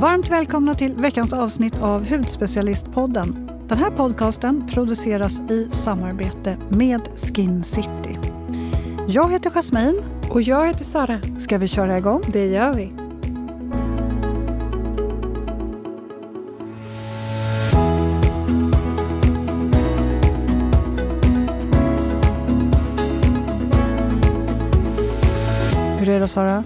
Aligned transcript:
Varmt 0.00 0.28
välkomna 0.30 0.74
till 0.74 0.94
veckans 0.94 1.32
avsnitt 1.32 1.82
av 1.82 2.08
Hudspecialistpodden. 2.08 3.50
Den 3.68 3.78
här 3.78 3.90
podcasten 3.90 4.66
produceras 4.66 5.40
i 5.50 5.68
samarbete 5.72 6.56
med 6.68 7.00
Skin 7.16 7.64
City. 7.64 8.18
Jag 9.08 9.30
heter 9.32 9.50
Jasmine. 9.50 10.02
Och 10.30 10.42
jag 10.42 10.66
heter 10.66 10.84
Sara. 10.84 11.20
Ska 11.38 11.58
vi 11.58 11.68
köra 11.68 11.98
igång? 11.98 12.22
Det 12.32 12.46
gör 12.46 12.74
vi. 12.74 12.92
Hur 25.98 26.08
är 26.08 26.20
det 26.20 26.28
Sara? 26.28 26.64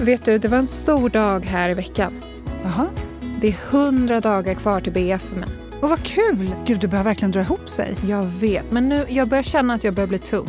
Vet 0.00 0.24
du, 0.24 0.38
det 0.38 0.48
var 0.48 0.58
en 0.58 0.68
stor 0.68 1.08
dag 1.08 1.44
här 1.44 1.70
i 1.70 1.74
veckan. 1.74 2.33
Jaha. 2.64 2.88
Det 3.40 3.48
är 3.48 3.70
hundra 3.70 4.20
dagar 4.20 4.54
kvar 4.54 4.80
till 4.80 4.92
BF 4.92 5.22
för 5.22 5.36
mig. 5.36 5.48
Och 5.82 5.88
vad 5.88 6.02
kul! 6.02 6.54
Gud, 6.66 6.80
det 6.80 6.88
börjar 6.88 7.04
verkligen 7.04 7.30
dra 7.30 7.40
ihop 7.40 7.68
sig. 7.68 7.96
Jag 8.08 8.24
vet, 8.24 8.70
men 8.70 8.88
nu, 8.88 9.04
jag 9.08 9.28
börjar 9.28 9.42
känna 9.42 9.74
att 9.74 9.84
jag 9.84 9.94
börjar 9.94 10.08
bli 10.08 10.18
tung. 10.18 10.48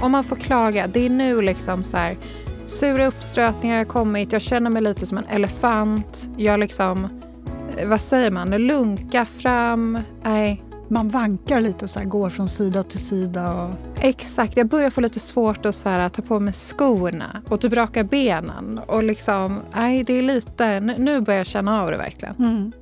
Om 0.00 0.12
man 0.12 0.24
får 0.24 0.36
klaga, 0.36 0.86
det 0.86 1.06
är 1.06 1.10
nu 1.10 1.42
liksom 1.42 1.82
så 1.82 1.96
här, 1.96 2.18
sura 2.66 3.06
uppstötningar 3.06 3.78
har 3.78 3.84
kommit, 3.84 4.32
jag 4.32 4.42
känner 4.42 4.70
mig 4.70 4.82
lite 4.82 5.06
som 5.06 5.18
en 5.18 5.26
elefant. 5.26 6.28
Jag 6.36 6.60
liksom, 6.60 7.08
eh, 7.76 7.88
vad 7.88 8.00
säger 8.00 8.30
man, 8.30 8.50
lunka 8.50 9.24
fram. 9.24 9.98
Nej, 10.24 10.64
Man 10.88 11.08
vankar 11.08 11.60
lite, 11.60 11.88
så 11.88 11.98
här, 11.98 12.06
går 12.06 12.30
från 12.30 12.48
sida 12.48 12.82
till 12.82 13.00
sida. 13.00 13.52
Och... 13.52 13.70
exakt. 14.00 14.56
Jag 14.56 14.66
börjar 14.66 14.90
få 14.90 15.00
lite 15.00 15.20
svårt 15.20 15.66
att 15.66 15.74
så 15.74 15.88
här, 15.88 16.08
ta 16.08 16.22
på 16.22 16.40
mig 16.40 16.52
skorna 16.52 17.42
och 17.48 17.60
typ 17.60 17.72
raka 17.72 18.04
benen. 18.04 18.80
Och 18.86 19.04
liksom, 19.04 19.60
nej, 19.74 20.04
det 20.04 20.12
är 20.12 20.22
lite, 20.22 20.80
nu, 20.80 21.20
börjar 21.20 21.38
jag 21.38 21.46
känna 21.46 21.82
av 21.82 21.90
det 21.90 21.96
verkligen. 21.96 22.34
Mm. 22.36 22.72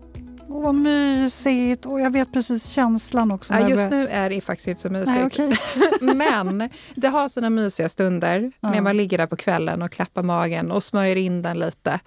Åh, 0.48 0.62
vad 0.62 0.74
mysigt! 0.74 1.86
Och 1.86 2.00
jag 2.00 2.10
vet 2.10 2.32
precis 2.32 2.66
känslan 2.68 3.30
också. 3.30 3.54
Ja, 3.54 3.68
just 3.68 3.90
nu 3.90 4.08
är 4.08 4.30
det 4.30 4.40
faktiskt 4.40 4.68
inte 4.68 4.80
så 4.80 4.90
mysigt. 4.90 5.08
Nej, 5.08 5.26
okej. 5.26 5.56
Men 6.14 6.70
det 6.94 7.08
har 7.08 7.28
sina 7.28 7.50
mysiga 7.50 7.88
stunder 7.88 8.52
Ja. 8.60 8.70
när 8.70 8.80
man 8.80 8.96
ligger 8.96 9.18
där 9.18 9.26
på 9.26 9.36
kvällen 9.36 9.82
och 9.82 9.92
klappar 9.92 10.22
magen 10.22 10.70
och 10.70 10.82
smörjer 10.82 11.16
in 11.16 11.42
den 11.42 11.58
lite. 11.58 12.00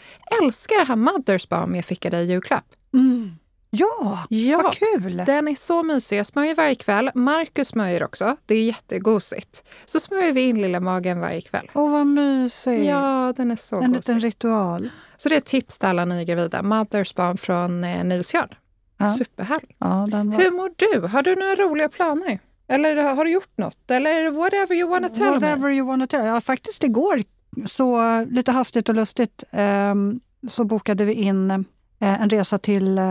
Älskar 0.44 0.80
det 0.80 0.86
här 0.86 0.96
Mothers 0.96 1.50
Balm 1.50 1.76
jag 1.76 1.86
fick 1.86 2.06
av 2.06 2.12
dig 2.12 2.26
i 2.26 2.30
julklapp. 2.32 2.66
Mm. 2.94 3.32
Ja, 3.78 4.26
Ja, 4.30 4.62
vad 4.62 4.74
kul! 4.74 5.24
den 5.26 5.48
är 5.48 5.56
så 5.56 5.84
mysig. 5.84 6.18
Jag 6.18 6.26
smörjer 6.26 6.56
varje 6.56 6.76
kväll. 6.76 7.12
Marcus 7.16 7.68
smörjer 7.68 8.04
också. 8.04 8.36
Det 8.46 8.56
är 8.56 8.64
jättegosigt. 8.64 9.64
Så 9.86 10.00
smörjer 10.00 10.34
vi 10.34 10.42
in 10.42 10.62
lilla 10.62 10.80
magen 10.80 11.20
varje 11.20 11.42
kväll. 11.42 11.72
Åh, 11.74 11.92
vad 11.92 12.08
mysigt! 12.08 12.86
Ja, 12.86 13.34
den 13.38 13.52
är 13.52 13.56
så 13.56 13.82
en 13.82 13.92
liten 13.92 14.16
gosig. 14.16 14.28
ritual. 14.28 14.90
Så 15.18 15.30
det 15.30 15.36
är 15.36 15.38
ett 15.38 15.46
tips 15.46 15.78
till 15.78 15.88
alla 15.88 16.06
ni 16.06 16.26
gravida. 16.26 16.64
Mothers 16.64 17.16
Balm 17.16 17.38
från 17.38 17.84
eh, 17.84 18.04
Nils 18.04 18.34
Jörn. 18.34 18.56
Ja. 18.98 19.14
Superhärlig. 19.14 19.76
Ja, 19.80 19.88
var... 20.12 20.44
Hur 20.44 20.52
mår 20.52 20.72
du? 20.76 21.08
Har 21.08 21.24
du 21.24 21.36
några 21.36 21.56
roliga 21.56 21.90
planer? 21.90 22.40
Eller 22.68 22.96
har 23.16 23.26
du 23.26 23.32
gjort 23.32 23.58
något? 23.58 23.92
Eller 23.92 24.32
whatever 24.32 24.76
you 24.76 24.90
wanna 24.90 25.10
tell 25.10 25.24
me? 25.26 25.32
Whatever 25.32 25.70
you 25.72 25.88
wanna 25.88 26.08
tell. 26.08 26.26
Ja, 26.26 26.42
faktiskt 26.42 26.84
igår, 26.84 27.24
så 27.66 28.22
lite 28.30 28.52
hastigt 28.52 28.90
och 28.90 28.96
lustigt, 28.96 29.44
ehm, 29.52 30.20
så 30.50 30.64
bokade 30.64 31.06
vi 31.06 31.14
in 31.14 31.66
en 32.08 32.30
resa 32.30 32.58
till 32.58 32.98
eh, 32.98 33.04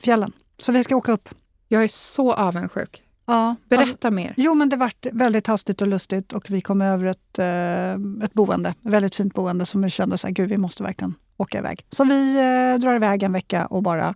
fjällen. 0.00 0.32
Så 0.58 0.72
vi 0.72 0.84
ska 0.84 0.96
åka 0.96 1.12
upp. 1.12 1.28
Jag 1.68 1.84
är 1.84 1.88
så 1.88 2.32
avundsjuk. 2.32 3.02
Ja, 3.26 3.56
Berätta 3.68 3.90
alltså, 3.90 4.10
mer. 4.10 4.34
Jo, 4.36 4.54
men 4.54 4.68
det 4.68 4.76
vart 4.76 5.06
väldigt 5.12 5.46
hastigt 5.46 5.82
och 5.82 5.88
lustigt 5.88 6.32
och 6.32 6.50
vi 6.50 6.60
kom 6.60 6.80
över 6.80 7.04
ett, 7.04 7.38
eh, 7.38 8.24
ett 8.24 8.32
boende, 8.32 8.68
ett 8.68 8.76
väldigt 8.80 9.14
fint 9.14 9.34
boende 9.34 9.66
som 9.66 9.82
vi 9.82 9.90
kände 9.90 10.16
gud 10.22 10.48
vi 10.48 10.56
måste 10.56 10.82
verkligen 10.82 11.14
åka 11.36 11.58
iväg. 11.58 11.86
Så 11.90 12.04
vi 12.04 12.36
eh, 12.36 12.80
drar 12.80 12.94
iväg 12.94 13.22
en 13.22 13.32
vecka 13.32 13.66
och 13.66 13.82
bara 13.82 14.14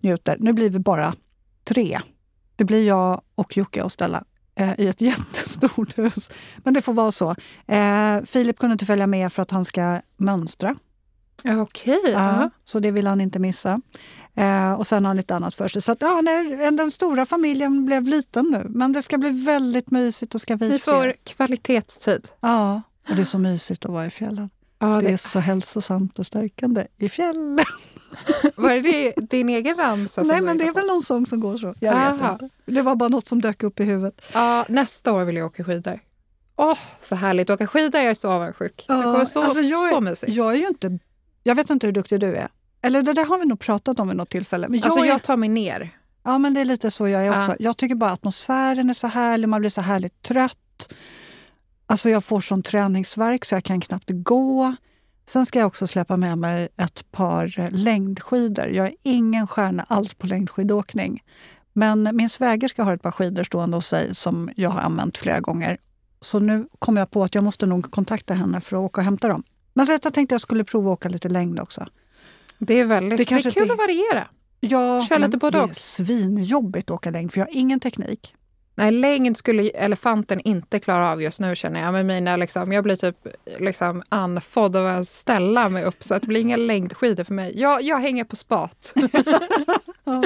njuter. 0.00 0.36
Nu 0.40 0.52
blir 0.52 0.70
vi 0.70 0.78
bara 0.78 1.14
tre. 1.64 2.00
Det 2.56 2.64
blir 2.64 2.86
jag 2.86 3.20
och 3.34 3.56
Jocke 3.56 3.82
och 3.82 3.92
Stella 3.92 4.24
eh, 4.54 4.80
i 4.80 4.88
ett 4.88 5.00
jättestort 5.00 5.98
hus. 5.98 6.30
Men 6.56 6.74
det 6.74 6.82
får 6.82 6.92
vara 6.92 7.12
så. 7.12 7.34
Eh, 7.66 8.22
Filip 8.26 8.58
kunde 8.58 8.72
inte 8.72 8.86
följa 8.86 9.06
med 9.06 9.32
för 9.32 9.42
att 9.42 9.50
han 9.50 9.64
ska 9.64 10.00
mönstra. 10.16 10.76
Ja, 11.42 11.60
Okej. 11.60 12.00
Ja, 12.12 12.50
så 12.64 12.80
det 12.80 12.90
vill 12.90 13.06
han 13.06 13.20
inte 13.20 13.38
missa. 13.38 13.80
Eh, 14.34 14.72
och 14.72 14.86
sen 14.86 15.04
har 15.04 15.08
han 15.08 15.16
lite 15.16 15.34
annat 15.36 15.54
för 15.54 15.68
sig. 15.68 15.82
Så 15.82 15.92
att, 15.92 15.98
ja, 16.00 16.20
nej, 16.20 16.56
den 16.72 16.90
stora 16.90 17.26
familjen 17.26 17.84
blev 17.86 18.02
liten 18.08 18.46
nu. 18.50 18.66
Men 18.68 18.92
det 18.92 19.02
ska 19.02 19.18
bli 19.18 19.30
väldigt 19.44 19.90
mysigt 19.90 20.34
och 20.34 20.40
ska 20.40 20.56
vi 20.56 20.68
Ni 20.68 20.78
får 20.78 21.14
kvalitetstid. 21.24 22.28
Ja, 22.40 22.82
och 23.08 23.14
det 23.16 23.22
är 23.22 23.24
så 23.24 23.38
mysigt 23.38 23.84
att 23.84 23.90
vara 23.90 24.06
i 24.06 24.10
fjällen. 24.10 24.50
Ja, 24.78 24.86
Det 24.86 25.06
är 25.08 25.12
det, 25.12 25.18
så 25.18 25.38
hälsosamt 25.38 26.18
och 26.18 26.26
stärkande 26.26 26.86
i 26.96 27.08
fjällen. 27.08 27.58
var 28.56 28.70
det 28.82 29.12
din 29.30 29.48
egen 29.48 29.76
ramsa? 29.76 30.22
Nej, 30.22 30.40
men 30.40 30.58
det 30.58 30.64
är 30.64 30.66
hittade 30.66 30.80
väl 30.86 30.94
någon 30.94 31.02
sång 31.02 31.26
som 31.26 31.40
går 31.40 31.56
så. 31.56 31.74
Jag 31.80 31.94
vet 31.94 32.12
inte. 32.32 32.48
Det 32.66 32.82
var 32.82 32.94
bara 32.96 33.08
något 33.08 33.28
som 33.28 33.40
dök 33.40 33.62
upp 33.62 33.80
i 33.80 33.84
huvudet. 33.84 34.16
på? 34.16 34.22
Ja, 34.38 34.64
nästa 34.68 35.12
år 35.12 35.24
vill 35.24 35.36
jag 35.36 35.46
åka 35.46 35.64
skidor. 35.64 36.00
Åh, 36.56 36.78
så 37.00 37.14
härligt. 37.14 37.50
Åka 37.50 37.66
skidor, 37.66 38.00
jag 38.00 38.10
är 38.10 38.14
så 38.14 38.28
avundsjuk. 38.28 38.84
det 38.88 38.94
kommer 39.02 39.24
så, 39.24 39.42
alltså 39.42 39.60
jag, 39.60 39.88
är- 39.88 39.92
så 39.92 40.00
mysigt. 40.00 40.32
Jag 40.32 40.52
är 40.52 40.56
ju 40.56 40.66
inte... 40.66 40.98
Jag 41.48 41.54
vet 41.54 41.70
inte 41.70 41.86
hur 41.86 41.92
duktig 41.92 42.20
du 42.20 42.36
är. 42.36 42.48
Eller 42.82 43.02
det 43.02 43.12
där 43.12 43.24
har 43.24 43.38
vi 43.38 43.46
nog 43.46 43.60
pratat 43.60 44.00
om 44.00 44.08
vid 44.08 44.16
något 44.16 44.30
tillfälle. 44.30 44.68
Men 44.68 44.78
jag 44.78 44.86
alltså, 44.86 45.00
är, 45.00 45.04
jag 45.04 45.22
tar 45.22 45.36
mig 45.36 45.48
ner. 45.48 45.90
Ja, 46.24 46.38
men 46.38 46.54
det 46.54 46.60
är 46.60 46.64
lite 46.64 46.90
så 46.90 47.08
jag 47.08 47.22
är 47.22 47.26
Ja. 47.26 47.38
också. 47.38 47.56
Jag 47.58 47.76
tycker 47.76 47.94
bara 47.94 48.10
atmosfären 48.10 48.90
är 48.90 48.94
så 48.94 49.06
härlig, 49.06 49.48
man 49.48 49.60
blir 49.60 49.70
så 49.70 49.80
härligt 49.80 50.22
trött. 50.22 50.92
Alltså 51.86 52.10
jag 52.10 52.24
får 52.24 52.40
sån 52.40 52.62
träningsvärk 52.62 53.44
så 53.44 53.54
jag 53.54 53.64
kan 53.64 53.80
knappt 53.80 54.10
gå. 54.10 54.76
Sen 55.26 55.46
ska 55.46 55.58
jag 55.58 55.66
också 55.66 55.86
släppa 55.86 56.16
med 56.16 56.38
mig 56.38 56.68
ett 56.76 57.10
par 57.10 57.70
längdskidor. 57.70 58.68
Jag 58.68 58.86
är 58.86 58.94
ingen 59.02 59.46
stjärna 59.46 59.84
alls 59.88 60.14
på 60.14 60.26
längdskidåkning. 60.26 61.22
Men 61.72 62.10
min 62.12 62.28
svägerska 62.28 62.84
har 62.84 62.94
ett 62.94 63.02
par 63.02 63.10
skidor 63.10 63.44
stående 63.44 63.76
hos 63.76 63.86
sig 63.86 64.14
som 64.14 64.50
jag 64.56 64.70
har 64.70 64.80
använt 64.80 65.18
flera 65.18 65.40
gånger. 65.40 65.78
Så 66.20 66.38
nu 66.38 66.68
kom 66.78 66.96
jag 66.96 67.10
på 67.10 67.24
att 67.24 67.34
jag 67.34 67.44
måste 67.44 67.66
nog 67.66 67.90
kontakta 67.90 68.34
henne 68.34 68.60
för 68.60 68.76
att 68.76 68.80
åka 68.80 69.00
och 69.00 69.04
hämta 69.04 69.28
dem. 69.28 69.42
Men 69.78 69.86
så 69.86 69.92
jag 70.02 70.14
tänkte 70.14 70.34
jag 70.34 70.40
skulle 70.40 70.64
prova 70.64 70.92
att 70.92 70.98
åka 70.98 71.08
lite 71.08 71.28
längd 71.28 71.60
också. 71.60 71.86
Det 72.58 72.74
är 72.74 72.84
väldigt 72.84 73.18
Det 73.18 73.24
det 73.24 73.32
är 73.34 73.50
kul 73.50 73.62
inte- 73.62 73.72
att 73.72 73.78
variera. 73.78 74.26
Ja, 74.60 75.00
Kör 75.00 75.18
lite 75.18 75.28
men 75.30 75.38
både 75.38 75.58
det 75.58 75.64
är 75.64 75.74
svinjobbigt 75.74 76.90
att 76.90 76.94
åka 76.94 77.10
längd 77.10 77.32
för 77.32 77.40
jag 77.40 77.46
har 77.46 77.56
ingen 77.56 77.80
teknik. 77.80 78.34
Nej, 78.74 78.90
längd 78.90 79.36
skulle 79.36 79.68
elefanten 79.70 80.40
inte 80.40 80.78
klara 80.80 81.10
av 81.12 81.22
just 81.22 81.40
nu 81.40 81.56
känner 81.56 81.80
jag. 81.82 81.92
Med 81.92 82.06
mina, 82.06 82.36
liksom, 82.36 82.72
jag 82.72 82.84
blir 82.84 82.96
typ 82.96 83.16
liksom, 83.58 84.02
andfådd 84.08 84.76
av 84.76 84.86
att 84.86 85.08
ställa 85.08 85.68
mig 85.68 85.84
upp 85.84 86.04
så 86.04 86.14
att 86.14 86.22
det 86.22 86.28
blir 86.28 86.40
inga 86.40 86.56
längdskidor 86.56 87.24
för 87.24 87.34
mig. 87.34 87.60
Jag, 87.60 87.82
jag 87.82 87.98
hänger 88.00 88.24
på 88.24 88.36
spat. 88.36 88.94
Ja. 90.04 90.22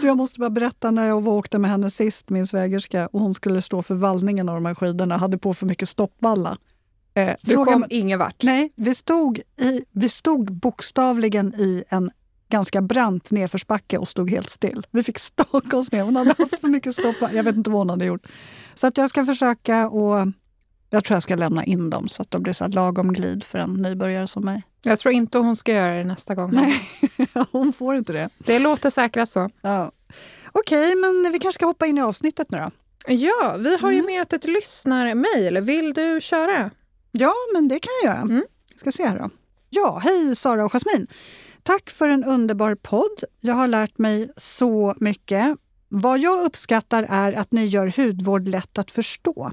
Du, 0.00 0.06
jag 0.06 0.16
måste 0.16 0.40
bara 0.40 0.50
berätta 0.50 0.90
när 0.90 1.08
jag 1.08 1.20
var 1.20 1.32
åkte 1.32 1.58
med 1.58 1.70
henne 1.70 1.90
sist, 1.90 2.30
min 2.30 2.46
svägerska, 2.46 3.06
och 3.06 3.20
hon 3.20 3.34
skulle 3.34 3.62
stå 3.62 3.82
för 3.82 3.94
vallningen 3.94 4.48
av 4.48 4.54
de 4.54 4.66
här 4.66 4.74
skidorna, 4.74 5.16
hade 5.16 5.38
på 5.38 5.54
för 5.54 5.66
mycket 5.66 5.88
stoppvalla. 5.88 6.56
Eh, 7.16 7.34
Du 7.42 7.56
kom 7.64 7.84
ingen 7.90 8.18
vart. 8.18 8.42
Nej, 8.42 8.72
vi 8.76 8.94
stod, 8.94 9.38
i, 9.60 9.84
vi 9.92 10.08
stod 10.08 10.52
bokstavligen 10.52 11.54
i 11.54 11.84
en 11.88 12.10
ganska 12.48 12.82
brant 12.82 13.30
nedförsbacke 13.30 13.98
och 13.98 14.08
stod 14.08 14.30
helt 14.30 14.50
still. 14.50 14.86
Vi 14.90 15.02
fick 15.02 15.18
staka 15.18 15.76
oss 15.76 15.92
ner. 15.92 16.02
Hon 16.02 16.16
hade 16.16 16.34
haft 16.38 16.60
för 16.60 16.68
mycket 16.68 16.94
stoppvalla. 16.94 17.34
Jag 17.34 17.44
vet 17.44 17.56
inte 17.56 17.70
vad 17.70 17.78
hon 17.80 17.90
hade 17.90 18.04
gjort. 18.04 18.26
Så 18.74 18.86
att 18.86 18.96
jag 18.96 19.08
ska 19.08 19.24
försöka 19.24 19.88
och 19.88 20.26
jag 20.90 21.04
tror 21.04 21.14
jag 21.16 21.22
ska 21.22 21.34
lämna 21.34 21.64
in 21.64 21.90
dem 21.90 22.08
så 22.08 22.22
att 22.22 22.30
de 22.30 22.42
blir 22.42 22.52
så 22.52 22.66
lagom 22.68 23.12
glid 23.12 23.44
för 23.44 23.58
en 23.58 23.74
nybörjare 23.74 24.26
som 24.26 24.44
mig. 24.44 24.62
Jag 24.82 24.98
tror 24.98 25.14
inte 25.14 25.38
hon 25.38 25.56
ska 25.56 25.72
göra 25.72 25.94
det 25.94 26.04
nästa 26.04 26.34
gång. 26.34 26.50
Nej, 26.54 26.88
hon 27.52 27.72
får 27.72 27.96
inte 27.96 28.12
det. 28.12 28.28
Det 28.38 28.58
låter 28.58 28.90
säkrast 28.90 29.32
så. 29.32 29.50
Ja. 29.62 29.92
Okej, 30.52 30.94
men 30.94 31.32
vi 31.32 31.38
kanske 31.38 31.58
ska 31.58 31.66
hoppa 31.66 31.86
in 31.86 31.98
i 31.98 32.02
avsnittet 32.02 32.50
nu 32.50 32.58
då. 32.58 32.70
Ja, 33.08 33.56
vi 33.58 33.76
har 33.78 33.90
ju 33.90 33.98
Mm. 33.98 34.06
med 34.06 34.32
ett 34.32 34.44
lyssnarmail. 34.44 35.58
Vill 35.60 35.92
du 35.94 36.18
köra? 36.20 36.70
Ja, 37.18 37.34
men 37.54 37.68
det 37.68 37.78
kan 37.80 37.90
jag 38.02 38.12
göra. 38.12 38.22
Mm. 38.22 38.44
Ska 38.76 38.92
se 38.92 39.06
här 39.06 39.18
då. 39.18 39.30
Ja, 39.70 40.00
hej 40.04 40.36
Sara 40.36 40.64
och 40.64 40.72
Jasmin. 40.72 41.06
Tack 41.62 41.90
för 41.90 42.08
en 42.08 42.24
underbar 42.24 42.74
podd. 42.74 43.24
Jag 43.40 43.54
har 43.54 43.68
lärt 43.68 43.98
mig 43.98 44.30
så 44.36 44.94
mycket. 45.00 45.56
Vad 45.88 46.18
jag 46.18 46.44
uppskattar 46.44 47.06
är 47.08 47.32
att 47.32 47.52
ni 47.52 47.64
gör 47.64 47.94
hudvård 47.96 48.48
lätt 48.48 48.78
att 48.78 48.90
förstå. 48.90 49.52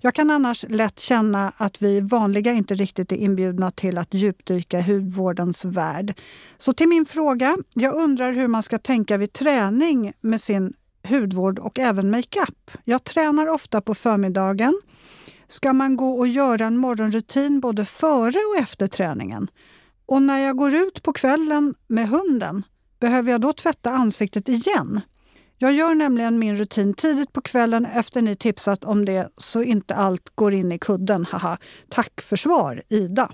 Jag 0.00 0.14
kan 0.14 0.30
annars 0.30 0.64
lätt 0.68 1.00
känna 1.00 1.52
att 1.56 1.82
vi 1.82 2.00
vanliga 2.00 2.52
inte 2.52 2.74
riktigt 2.74 3.12
är 3.12 3.16
inbjudna 3.16 3.70
till 3.70 3.98
att 3.98 4.14
djupdyka 4.14 4.78
i 4.78 4.82
hudvårdens 4.82 5.64
värld. 5.64 6.20
Så 6.58 6.72
till 6.72 6.88
min 6.88 7.06
fråga. 7.06 7.56
Jag 7.74 7.94
undrar 7.94 8.32
hur 8.32 8.48
man 8.48 8.62
ska 8.62 8.78
tänka 8.78 9.16
vid 9.16 9.32
träning 9.32 10.12
med 10.20 10.40
sin 10.40 10.74
hudvård 11.08 11.58
och 11.58 11.78
även 11.78 12.10
makeup. 12.10 12.70
Jag 12.84 13.04
tränar 13.04 13.46
ofta 13.46 13.80
på 13.80 13.94
förmiddagen. 13.94 14.80
Ska 15.48 15.72
man 15.72 15.96
gå 15.96 16.10
och 16.10 16.28
göra 16.28 16.66
en 16.66 16.76
morgonrutin 16.76 17.60
både 17.60 17.84
före 17.84 18.38
och 18.38 18.62
efter 18.62 18.86
träningen? 18.86 19.48
Och 20.06 20.22
när 20.22 20.38
jag 20.38 20.56
går 20.56 20.74
ut 20.74 21.02
på 21.02 21.12
kvällen 21.12 21.74
med 21.86 22.08
hunden, 22.08 22.62
behöver 23.00 23.32
jag 23.32 23.40
då 23.40 23.52
tvätta 23.52 23.90
ansiktet 23.90 24.48
igen? 24.48 25.00
Jag 25.58 25.72
gör 25.72 25.94
nämligen 25.94 26.38
min 26.38 26.56
rutin 26.56 26.94
tidigt 26.94 27.32
på 27.32 27.40
kvällen 27.40 27.86
efter 27.86 28.22
ni 28.22 28.36
tipsat 28.36 28.84
om 28.84 29.04
det 29.04 29.28
så 29.36 29.62
inte 29.62 29.94
allt 29.94 30.30
går 30.34 30.54
in 30.54 30.72
i 30.72 30.78
kudden. 30.78 31.24
Haha. 31.24 31.58
Tack 31.88 32.20
för 32.20 32.36
svar, 32.36 32.82
Ida. 32.88 33.32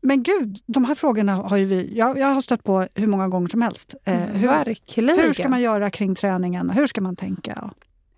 Men 0.00 0.22
gud, 0.22 0.58
de 0.66 0.84
här 0.84 0.94
frågorna 0.94 1.34
har 1.34 1.56
ju 1.56 1.64
vi, 1.64 1.92
jag, 1.96 2.18
jag 2.18 2.26
har 2.26 2.40
stött 2.40 2.64
på 2.64 2.86
hur 2.94 3.06
många 3.06 3.28
gånger 3.28 3.48
som 3.48 3.62
helst. 3.62 3.94
Eh, 4.04 4.14
hur, 4.14 4.48
Verkligen. 4.48 5.18
hur 5.18 5.32
ska 5.32 5.48
man 5.48 5.60
göra 5.60 5.90
kring 5.90 6.14
träningen? 6.14 6.70
Hur 6.70 6.86
ska 6.86 7.00
man 7.00 7.16
tänka? 7.16 7.70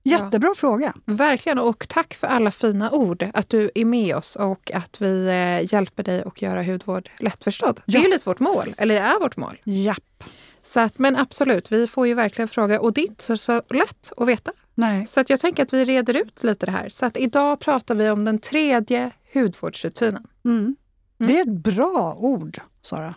Jättebra 0.04 0.48
ja. 0.48 0.54
fråga. 0.54 0.94
Verkligen, 1.04 1.58
och 1.58 1.88
tack 1.88 2.14
för 2.14 2.26
alla 2.26 2.50
fina 2.50 2.90
ord. 2.90 3.30
Att 3.34 3.48
du 3.48 3.70
är 3.74 3.84
med 3.84 4.16
oss 4.16 4.36
och 4.36 4.70
att 4.74 5.00
vi 5.00 5.26
eh, 5.26 5.74
hjälper 5.74 6.02
dig 6.02 6.22
att 6.26 6.42
göra 6.42 6.62
hudvård 6.62 7.10
lättförstådd. 7.18 7.80
Ja. 7.84 7.92
Det 7.92 7.98
är 7.98 8.02
ju 8.02 8.10
lite 8.10 8.28
vårt 8.28 8.40
mål, 8.40 8.74
eller 8.78 9.00
är 9.00 9.20
vårt 9.20 9.36
mål. 9.36 9.60
Japp. 9.64 10.24
Så 10.62 10.80
att, 10.80 10.98
men 10.98 11.16
absolut, 11.16 11.72
vi 11.72 11.86
får 11.86 12.06
ju 12.06 12.14
verkligen 12.14 12.48
fråga 12.48 12.80
och 12.80 12.92
det 12.92 13.00
är 13.00 13.06
inte 13.06 13.24
så, 13.24 13.36
så 13.36 13.62
lätt 13.70 14.12
att 14.16 14.28
veta. 14.28 14.52
Nej. 14.74 15.06
Så 15.06 15.20
att 15.20 15.30
jag 15.30 15.40
tänker 15.40 15.62
att 15.62 15.72
vi 15.72 15.84
reder 15.84 16.16
ut 16.16 16.44
lite 16.44 16.66
det 16.66 16.72
här. 16.72 16.88
Så 16.88 17.06
att 17.06 17.16
idag 17.16 17.60
pratar 17.60 17.94
vi 17.94 18.10
om 18.10 18.24
den 18.24 18.38
tredje 18.38 19.10
hudvårdsrutinen. 19.34 20.26
Mm. 20.44 20.76
Det 21.18 21.38
är 21.38 21.42
ett 21.42 21.62
bra 21.62 22.16
ord, 22.18 22.58
Sara. 22.82 23.14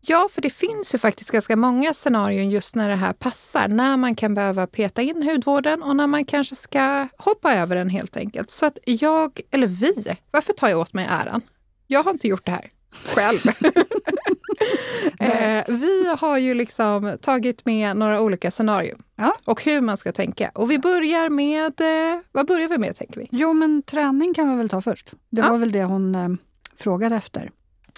Ja, 0.00 0.28
för 0.32 0.42
det 0.42 0.50
finns 0.50 0.94
ju 0.94 0.98
faktiskt 0.98 1.30
ganska 1.30 1.56
många 1.56 1.94
scenarier 1.94 2.42
just 2.44 2.74
när 2.74 2.88
det 2.88 2.94
här 2.94 3.12
passar. 3.12 3.68
När 3.68 3.96
man 3.96 4.14
kan 4.14 4.34
behöva 4.34 4.66
peta 4.66 5.02
in 5.02 5.22
hudvården 5.22 5.82
och 5.82 5.96
när 5.96 6.06
man 6.06 6.24
kanske 6.24 6.56
ska 6.56 7.08
hoppa 7.18 7.54
över 7.54 7.76
den 7.76 7.88
helt 7.88 8.16
enkelt. 8.16 8.50
Så 8.50 8.66
att 8.66 8.78
jag, 8.84 9.40
eller 9.50 9.66
vi, 9.66 10.16
varför 10.30 10.52
tar 10.52 10.68
jag 10.68 10.78
åt 10.78 10.92
mig 10.92 11.06
äran? 11.10 11.42
Jag 11.86 12.02
har 12.02 12.10
inte 12.10 12.28
gjort 12.28 12.46
det 12.46 12.52
här 12.52 12.70
själv. 13.04 13.38
eh, 15.20 15.64
vi 15.68 16.16
har 16.18 16.38
ju 16.38 16.54
liksom 16.54 17.16
tagit 17.20 17.66
med 17.66 17.96
några 17.96 18.20
olika 18.20 18.50
scenarier 18.50 18.96
ja. 19.16 19.36
och 19.44 19.64
hur 19.64 19.80
man 19.80 19.96
ska 19.96 20.12
tänka. 20.12 20.50
Och 20.54 20.70
vi 20.70 20.78
börjar 20.78 21.28
med, 21.28 21.80
eh, 21.80 22.22
vad 22.32 22.46
börjar 22.46 22.68
vi 22.68 22.78
med 22.78 22.96
tänker 22.96 23.20
vi? 23.20 23.28
Jo 23.30 23.52
men 23.52 23.82
träning 23.82 24.34
kan 24.34 24.50
vi 24.50 24.56
väl 24.56 24.68
ta 24.68 24.80
först. 24.80 25.12
Det 25.30 25.40
ja. 25.40 25.50
var 25.50 25.58
väl 25.58 25.72
det 25.72 25.84
hon 25.84 26.14
eh, 26.14 26.28
frågade 26.76 27.16
efter. 27.16 27.50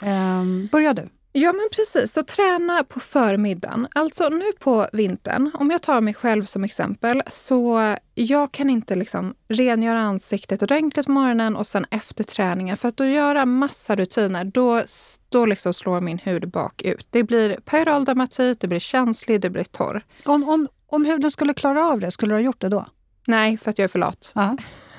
Eh, 0.03 0.45
börja 0.71 0.95
du. 0.95 1.09
Ja 1.33 1.53
men 1.53 1.69
precis, 1.77 2.13
så 2.13 2.23
träna 2.23 2.85
på 2.85 3.01
förmiddagen. 3.01 3.89
Alltså 3.95 4.29
nu 4.29 4.53
på 4.59 4.87
vintern, 4.93 5.51
om 5.55 5.71
jag 5.71 5.83
tar 5.83 6.01
mig 6.01 6.15
själv 6.15 6.45
som 6.45 6.65
exempel, 6.65 7.23
så 7.27 7.95
jag 8.15 8.53
kan 8.53 8.71
inte 8.71 8.95
liksom 8.95 9.35
rengöra 9.49 10.01
ansiktet 10.01 10.63
ordentligt 10.63 11.07
på 11.07 11.13
morgonen 11.13 11.57
och 11.57 11.67
sen 11.67 11.87
efter 11.91 12.25
träningen. 12.25 12.77
För 12.77 12.89
att 12.89 12.97
då 12.97 13.05
göra 13.05 13.47
massa 13.47 13.97
rutiner, 13.97 14.45
då, 14.45 14.83
då 15.29 15.47
liksom 15.47 15.75
slår 15.75 16.01
min 16.01 16.19
hud 16.19 16.51
bakut. 16.51 17.07
Det 17.11 17.23
blir 17.23 17.57
peroral 17.65 18.05
dermatit, 18.05 18.61
det 18.61 18.69
blir 18.69 18.79
känslig, 18.79 19.41
det 19.41 19.51
blir 19.51 19.65
torr. 19.65 20.05
Om, 20.25 20.49
om, 20.49 20.69
om 20.87 21.05
huden 21.05 21.31
skulle 21.31 21.55
klara 21.55 21.87
av 21.87 22.01
det, 22.01 22.11
skulle 22.11 22.33
du 22.33 22.37
ha 22.37 22.43
gjort 22.43 22.61
det 22.61 22.69
då? 22.69 22.87
Nej, 23.27 23.59
för 23.59 23.71
att 23.71 23.79
jag 23.79 23.85
är 23.85 23.89
för 23.89 23.99
lat. 23.99 24.33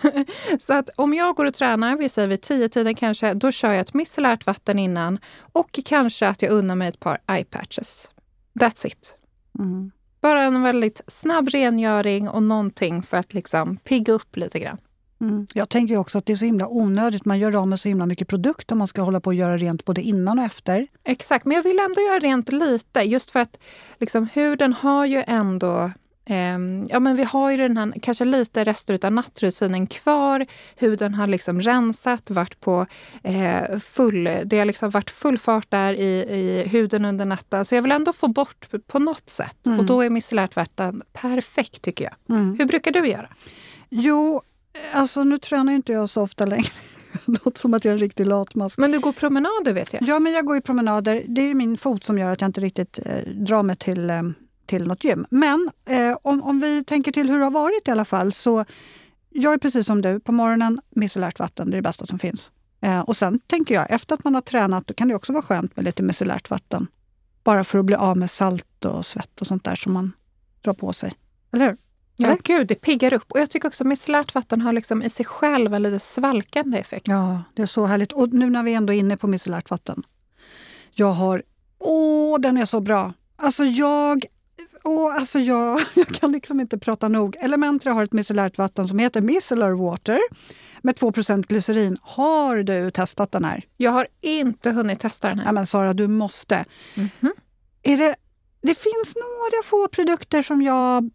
så 0.60 0.74
att 0.74 0.90
om 0.96 1.14
jag 1.14 1.36
går 1.36 1.46
och 1.46 1.54
tränar, 1.54 1.98
vi 1.98 2.10
säger 2.10 2.28
vid 2.28 2.42
tio 2.42 2.70
tiden 2.70 2.96
kanske, 2.96 3.34
då 3.34 3.52
kör 3.52 3.72
jag 3.72 3.80
ett 3.80 3.94
micellärt 3.94 4.46
vatten 4.46 4.80
innan 4.80 5.20
och 5.52 5.80
kanske 5.86 6.28
att 6.28 6.42
jag 6.42 6.52
unnar 6.52 6.76
mig 6.76 6.88
ett 6.88 7.00
par 7.00 7.18
eye 7.28 7.46
patches. 7.46 8.10
That's 8.60 8.88
it. 8.88 9.16
Mm. 9.60 9.92
Bara 10.22 10.44
en 10.44 10.62
väldigt 10.62 11.02
snabb 11.08 11.50
rengöring 11.50 12.30
och 12.30 12.44
någonting 12.44 13.04
för 13.04 13.18
att 13.18 13.34
liksom 13.34 13.78
pigga 13.78 14.14
upp 14.14 14.38
lite 14.38 14.60
grann. 14.60 14.78
Mm. 15.22 15.48
Jag 15.54 15.70
tänker 15.70 15.98
också 15.98 16.18
att 16.18 16.26
det 16.26 16.34
är 16.34 16.38
så 16.38 16.46
himla 16.46 16.68
onödigt. 16.68 17.26
Man 17.26 17.40
gör 17.40 17.56
av 17.56 17.68
med 17.68 17.80
så 17.80 17.88
himla 17.88 18.06
mycket 18.06 18.28
produkt 18.28 18.72
om 18.72 18.78
man 18.78 18.88
ska 18.88 19.02
hålla 19.02 19.20
på 19.20 19.28
och 19.28 19.34
göra 19.34 19.58
rent 19.58 19.86
både 19.86 20.02
innan 20.02 20.40
och 20.40 20.46
efter. 20.46 20.88
Exakt, 21.04 21.46
men 21.46 21.56
jag 21.56 21.64
vill 21.64 21.80
ändå 21.80 22.02
göra 22.02 22.20
rent 22.20 22.52
lite 22.52 23.02
just 23.02 23.32
för 23.32 23.40
att 23.40 23.60
liksom, 23.98 24.28
huden 24.34 24.74
har 24.74 25.06
ju 25.06 25.24
ändå 25.28 25.92
ja, 26.90 27.00
men 27.00 27.16
vi 27.16 27.24
har 27.24 27.52
ju 27.52 27.58
den 27.58 27.78
här, 27.78 27.94
kanske 28.02 28.26
lite 28.26 28.64
rester 28.64 29.06
av 29.06 29.14
nattrutinen 29.14 29.88
kvar. 29.88 30.46
Huden 30.76 31.14
har 31.14 31.28
liksom 31.28 31.62
rensat, 31.62 32.30
varit 32.30 32.60
på 32.60 32.86
eh, 33.24 33.80
full, 33.80 34.30
det 34.46 34.60
har 34.60 34.66
liksom 34.66 34.90
varit 34.90 35.10
full 35.10 35.38
fart 35.38 35.66
där 35.70 35.94
i, 35.94 36.26
i 36.30 36.68
huden 36.68 37.06
under 37.06 37.26
natten. 37.26 37.66
Så 37.66 37.76
jag 37.76 37.82
vill 37.82 37.92
ändå 37.92 38.14
få 38.14 38.28
bort 38.28 38.70
på 38.88 39.00
något 39.00 39.30
sätt. 39.30 39.68
Mm. 39.68 39.80
Och 39.80 39.86
då 39.86 40.02
är 40.02 40.10
micellärt 40.10 40.56
vatten 40.56 41.02
perfekt 41.14 41.82
tycker 41.82 42.04
jag. 42.04 42.38
Mm. 42.38 42.56
Hur 42.60 42.66
brukar 42.66 42.92
du 42.92 43.08
göra? 43.08 43.30
Jo, 43.90 44.42
alltså 44.94 45.24
nu 45.24 45.38
tränar 45.38 45.74
inte 45.74 45.92
jag 45.94 46.10
så 46.10 46.22
ofta 46.22 46.46
längre. 46.46 46.70
Låter 47.26 47.60
som 47.60 47.74
att 47.74 47.86
jag 47.86 47.92
är 47.92 47.96
en 47.96 48.00
riktig 48.00 48.26
latmask. 48.26 48.78
Men 48.78 48.92
du 48.92 49.00
går 49.00 49.12
promenader 49.12 49.74
vet 49.74 49.94
jag? 49.94 50.04
Ja, 50.04 50.20
men 50.20 50.34
jag 50.34 50.46
går 50.46 50.56
ju 50.56 50.62
promenader. 50.62 51.24
Det 51.28 51.42
är 51.42 51.54
min 51.54 51.78
fot 51.78 52.04
som 52.04 52.18
gör 52.18 52.32
att 52.32 52.42
jag 52.42 52.48
inte 52.48 52.62
riktigt 52.62 53.00
eh, 53.06 53.34
drar 53.34 53.64
mig 53.64 53.76
till 53.76 54.10
eh, 54.10 54.22
till 54.72 54.88
något 54.88 55.04
gym. 55.04 55.26
Men 55.30 55.70
eh, 55.86 56.18
om, 56.22 56.44
om 56.44 56.60
vi 56.60 56.84
tänker 56.84 57.12
till 57.12 57.30
hur 57.30 57.38
det 57.38 57.44
har 57.44 57.52
varit 57.52 57.88
i 57.88 57.92
alla 57.92 58.06
fall 58.06 58.34
så 58.34 58.66
jag 59.30 59.54
är 59.54 59.58
precis 59.58 59.86
som 59.86 60.02
du, 60.02 60.20
på 60.20 60.32
morgonen 60.32 60.82
micellärt 60.90 61.40
vatten, 61.40 61.70
det 61.70 61.76
är 61.76 61.82
det 61.82 61.82
bästa 61.82 62.06
som 62.06 62.20
finns. 62.20 62.52
Eh, 62.82 63.00
och 63.00 63.18
sen 63.18 63.40
tänker 63.40 63.76
jag, 63.76 63.92
efter 63.92 64.16
att 64.16 64.24
man 64.24 64.36
har 64.36 64.42
tränat, 64.42 64.88
då 64.88 64.94
kan 64.94 65.08
det 65.08 65.16
också 65.16 65.34
vara 65.34 65.44
skönt 65.44 65.76
med 65.76 65.86
lite 65.86 66.04
micellärt 66.04 66.50
vatten. 66.50 66.88
Bara 67.44 67.64
för 67.64 67.80
att 67.80 67.86
bli 67.86 67.96
av 67.96 68.18
med 68.18 68.32
salt 68.32 68.86
och 68.86 69.06
svett 69.06 69.42
och 69.42 69.48
sånt 69.48 69.64
där 69.64 69.76
som 69.76 69.94
man 69.94 70.12
drar 70.62 70.74
på 70.74 70.94
sig. 70.94 71.14
Eller 71.54 71.66
hur? 71.66 71.78
Ja, 72.16 72.38
gud, 72.44 72.68
det 72.68 72.76
piggar 72.76 73.14
upp. 73.14 73.32
Och 73.32 73.40
jag 73.40 73.50
tycker 73.50 73.68
också 73.68 73.84
micellärt 73.84 74.36
vatten 74.36 74.62
har 74.62 74.74
liksom 74.74 75.04
i 75.04 75.10
sig 75.10 75.26
själv 75.26 75.74
en 75.74 75.84
lite 75.84 76.00
svalkande 76.00 76.78
effekt. 76.78 77.08
Ja, 77.08 77.44
det 77.56 77.62
är 77.62 77.66
så 77.66 77.86
härligt. 77.86 78.12
Och 78.12 78.34
nu 78.34 78.50
när 78.50 78.64
vi 78.64 78.74
ändå 78.74 78.94
är 78.94 78.98
inne 78.98 79.18
på 79.18 79.28
micellärt 79.28 79.70
vatten. 79.70 80.04
Jag 80.94 81.12
har... 81.12 81.44
Åh, 81.80 82.40
den 82.40 82.58
är 82.58 82.66
så 82.66 82.80
bra! 82.80 83.14
Alltså 83.36 83.66
jag 83.66 84.26
Åh, 84.84 85.16
alltså 85.16 85.40
jag, 85.40 85.80
jag 85.94 86.08
kan 86.08 86.32
liksom 86.32 86.60
inte 86.60 86.78
prata 86.78 87.08
nog. 87.08 87.36
Elementra 87.40 87.94
har 87.94 88.04
ett 88.04 88.14
micellärt 88.14 88.58
vatten 88.58 88.88
som 88.88 89.00
heter 89.00 89.22
micellar 89.22 89.72
water 89.72 90.20
med 90.82 90.96
2% 90.96 91.48
glycerin. 91.48 91.98
Har 92.02 92.58
du 92.58 92.92
testat 92.92 93.32
den 93.32 93.44
här? 93.44 93.64
Jag 93.78 93.92
har 93.92 94.08
inte 94.22 94.72
hunnit 94.72 95.00
testa 95.00 95.30
den 95.30 95.40
här. 95.40 95.46
Ja, 95.46 95.52
men 95.52 95.68
Sara, 95.68 95.94
du 95.94 96.08
måste. 96.08 96.66
Mm 96.96 97.10
-hmm. 97.20 97.32
är 97.84 97.98
det, 97.98 98.16
det 98.62 98.76
finns 98.76 99.16
några 99.16 99.64
få 99.64 99.88
produkter 99.88 100.42
som 100.42 100.62
jag 100.62 101.10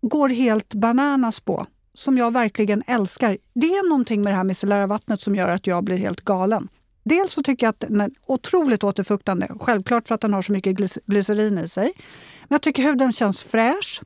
går 0.00 0.28
helt 0.28 0.74
bananas 0.74 1.40
på. 1.40 1.66
Som 1.94 2.18
jag 2.18 2.32
verkligen 2.32 2.82
älskar. 2.86 3.38
Det 3.54 3.66
är 3.66 3.88
någonting 3.88 4.22
med 4.22 4.32
det 4.32 4.36
här 4.36 4.44
micellära 4.44 4.86
vattnet 4.86 5.20
som 5.20 5.36
gör 5.36 5.48
att 5.48 5.66
jag 5.66 5.84
blir 5.84 5.96
helt 5.96 6.20
galen. 6.20 6.68
Dels 7.04 7.32
så 7.32 7.42
tycker 7.42 7.66
jag 7.66 7.70
att 7.70 7.80
den 7.80 8.00
är 8.00 8.10
otroligt 8.26 8.84
återfuktande. 8.84 9.48
Självklart 9.60 10.08
för 10.08 10.14
att 10.14 10.20
den 10.20 10.34
har 10.34 10.42
så 10.42 10.52
mycket 10.52 10.76
glycerin 11.06 11.58
i 11.58 11.68
sig. 11.68 11.92
Men 12.52 12.54
jag 12.54 12.62
tycker 12.62 12.82
huden 12.82 13.12
känns 13.12 13.42
fräsch. 13.42 14.00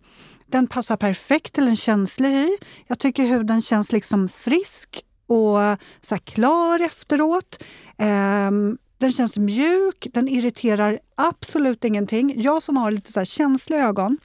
Den 0.47 0.67
passar 0.67 0.97
perfekt 0.97 1.53
till 1.53 1.69
en 1.69 1.77
känslig 1.77 2.29
hy. 2.29 2.51
Jag 2.87 2.99
tycker 2.99 3.23
huden 3.23 3.63
känns 3.63 3.93
liksom 3.93 4.29
frisk 4.29 5.05
och 5.27 5.59
så 6.03 6.19
klar 6.25 6.81
efteråt. 6.81 7.65
Um, 7.99 8.79
den 8.99 9.13
känns 9.13 9.37
mjuk, 9.37 10.07
den 10.13 10.29
irriterar 10.29 10.99
absolut 11.15 11.85
ingenting. 11.85 12.35
Jag 12.37 12.63
som 12.63 12.77
har 12.77 12.91
lite 12.91 13.13
så 13.13 13.25
känsliga 13.25 13.85
ögon, 13.85 14.19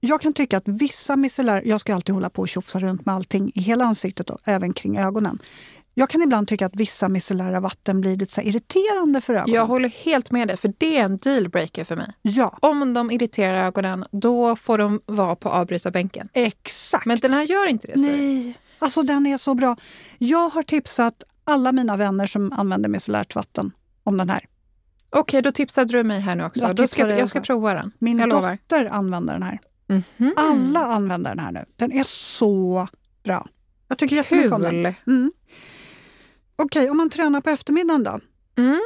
jag 0.00 0.20
kan 0.20 0.32
tycka 0.32 0.56
att 0.56 0.68
vissa 0.68 1.16
micellära... 1.16 1.64
Jag 1.64 1.80
ska 1.80 1.94
alltid 1.94 2.14
hålla 2.14 2.30
på 2.30 2.42
och 2.42 2.48
tjofsa 2.48 2.80
runt 2.80 3.06
med 3.06 3.14
allting 3.14 3.52
i 3.54 3.60
hela 3.60 3.84
ansiktet 3.84 4.30
och 4.30 4.38
även 4.44 4.72
kring 4.72 4.98
ögonen. 4.98 5.38
Jag 5.98 6.10
kan 6.10 6.22
ibland 6.22 6.48
tycka 6.48 6.66
att 6.66 6.76
vissa 6.76 7.08
micellära 7.08 7.60
vatten 7.60 8.00
blir 8.00 8.16
lite 8.16 8.34
så 8.34 8.40
irriterande 8.40 9.20
för 9.20 9.34
ögonen. 9.34 9.54
Jag 9.54 9.66
håller 9.66 9.88
helt 9.88 10.30
med 10.30 10.48
dig, 10.48 10.56
för 10.56 10.72
det 10.78 10.98
är 10.98 11.04
en 11.04 11.16
dealbreaker 11.16 11.84
för 11.84 11.96
mig. 11.96 12.12
Ja. 12.22 12.58
Om 12.60 12.94
de 12.94 13.10
irriterar 13.10 13.66
ögonen, 13.66 14.04
då 14.10 14.56
får 14.56 14.78
de 14.78 15.00
vara 15.06 15.36
på 15.36 15.48
avbrytarbänken. 15.48 16.28
Exakt. 16.32 17.06
Men 17.06 17.18
den 17.18 17.32
här 17.32 17.42
gör 17.42 17.66
inte 17.66 17.86
det. 17.86 17.92
Nej, 17.96 18.58
alltså 18.78 19.02
den 19.02 19.26
är 19.26 19.38
så 19.38 19.54
bra. 19.54 19.76
Jag 20.18 20.48
har 20.48 20.62
tipsat 20.62 21.22
alla 21.44 21.72
mina 21.72 21.96
vänner 21.96 22.26
som 22.26 22.52
använder 22.52 22.88
micellärt 22.88 23.34
vatten 23.34 23.72
om 24.04 24.16
den 24.16 24.30
här. 24.30 24.46
Okej, 25.10 25.20
okay, 25.20 25.40
då 25.40 25.52
tipsade 25.52 25.92
du 25.92 26.04
mig 26.04 26.20
här 26.20 26.36
nu 26.36 26.44
också. 26.44 26.66
Jag, 26.66 26.76
då 26.76 26.86
ska, 26.86 27.08
jag 27.08 27.28
ska 27.28 27.40
prova 27.40 27.74
den. 27.74 27.92
Min 27.98 28.18
jag 28.18 28.30
dotter 28.30 28.84
lovar. 28.84 28.96
använder 28.96 29.32
den 29.32 29.42
här. 29.42 29.58
Mm 29.88 30.02
-hmm. 30.16 30.32
Alla 30.36 30.80
använder 30.80 31.30
den 31.30 31.38
här 31.38 31.52
nu. 31.52 31.64
Den 31.76 31.92
är 31.92 32.04
så 32.04 32.88
bra. 33.24 33.46
Jag 33.88 33.98
tycker 33.98 34.16
jättemycket 34.16 34.52
om 34.52 34.62
den. 34.62 34.94
Mm. 35.06 35.32
Okej, 36.62 36.80
okay, 36.80 36.90
om 36.90 36.96
man 36.96 37.10
tränar 37.10 37.40
på 37.40 37.50
eftermiddagen 37.50 38.04
då? 38.04 38.20
Mm. 38.56 38.80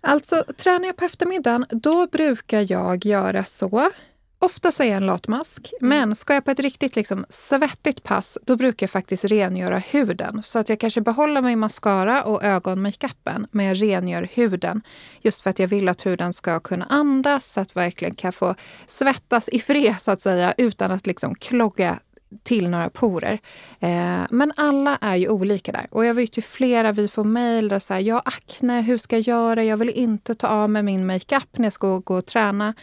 Alltså, 0.00 0.44
tränar 0.56 0.86
jag 0.86 0.96
på 0.96 1.04
eftermiddagen, 1.04 1.66
då 1.70 2.06
brukar 2.06 2.72
jag 2.72 3.04
göra 3.04 3.44
så. 3.44 3.90
Ofta 4.38 4.72
så 4.72 4.82
är 4.82 4.86
jag 4.86 4.96
en 4.96 5.06
latmask, 5.06 5.72
mm. 5.80 5.98
men 5.98 6.14
ska 6.14 6.34
jag 6.34 6.44
på 6.44 6.50
ett 6.50 6.58
riktigt 6.58 6.96
liksom, 6.96 7.26
svettigt 7.28 8.02
pass, 8.02 8.38
då 8.42 8.56
brukar 8.56 8.84
jag 8.84 8.90
faktiskt 8.90 9.24
rengöra 9.24 9.78
huden. 9.78 10.42
Så 10.42 10.58
att 10.58 10.68
jag 10.68 10.80
kanske 10.80 11.00
behåller 11.00 11.42
min 11.42 11.58
mascara 11.58 12.22
och 12.22 12.44
ögonmakeupen, 12.44 13.46
men 13.50 13.66
jag 13.66 13.82
rengör 13.82 14.28
huden. 14.32 14.82
Just 15.20 15.42
för 15.42 15.50
att 15.50 15.58
jag 15.58 15.68
vill 15.68 15.88
att 15.88 16.06
huden 16.06 16.32
ska 16.32 16.60
kunna 16.60 16.84
andas, 16.84 17.52
så 17.52 17.60
att 17.60 17.76
verkligen 17.76 18.14
kan 18.14 18.32
få 18.32 18.54
svettas 18.86 19.48
i 19.48 19.60
fred 19.60 19.96
så 20.00 20.10
att 20.10 20.20
säga, 20.20 20.54
utan 20.58 20.90
att 20.90 21.06
liksom 21.06 21.34
klogga 21.34 21.98
till 22.42 22.68
några 22.68 22.90
porer. 22.90 23.38
Eh, 23.80 24.22
men 24.30 24.52
alla 24.56 24.98
är 25.00 25.16
ju 25.16 25.28
olika 25.28 25.72
där. 25.72 25.86
Och 25.90 26.04
jag 26.04 26.14
vet 26.14 26.38
ju 26.38 26.42
flera, 26.42 26.92
vi 26.92 27.08
får 27.08 27.24
mejl 27.24 27.68
där 27.68 27.78
så 27.78 27.94
här, 27.94 28.00
jag 28.00 28.14
har 28.14 28.22
akne, 28.24 28.80
hur 28.80 28.98
ska 28.98 29.16
jag 29.16 29.22
göra? 29.22 29.64
Jag 29.64 29.76
vill 29.76 29.90
inte 29.90 30.34
ta 30.34 30.48
av 30.48 30.70
mig 30.70 30.82
min 30.82 31.06
makeup 31.06 31.58
när 31.58 31.66
jag 31.66 31.72
ska 31.72 31.98
gå 31.98 32.16
och 32.16 32.26
träna. 32.26 32.74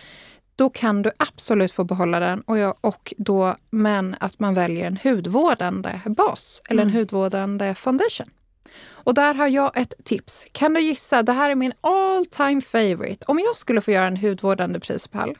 Då 0.56 0.70
kan 0.70 1.02
du 1.02 1.12
absolut 1.18 1.72
få 1.72 1.84
behålla 1.84 2.20
den. 2.20 2.42
Och, 2.42 2.58
jag, 2.58 2.76
och 2.82 3.14
då, 3.18 3.56
men 3.70 4.16
att 4.20 4.40
man 4.40 4.54
väljer 4.54 4.88
en 4.88 4.98
hudvårdande 5.04 6.02
bas 6.06 6.62
eller 6.70 6.84
en 6.84 6.90
mm. 6.90 7.00
hudvårdande 7.00 7.76
foundation. 7.76 8.30
Och 9.04 9.14
där 9.14 9.34
har 9.34 9.48
jag 9.48 9.78
ett 9.78 9.94
tips. 10.04 10.48
Kan 10.52 10.74
du 10.74 10.82
gissa? 10.82 11.24
Det 11.24 11.32
här 11.32 11.50
är 11.50 11.56
min 11.56 11.74
all 11.82 12.26
time 12.26 12.62
favorite. 12.62 13.26
Om 13.28 13.40
jag 13.40 13.56
skulle 13.56 13.82
få 13.82 13.92
göra 13.92 14.08
en 14.08 14.18
hudvårdande 14.18 14.80
prispall 14.80 15.38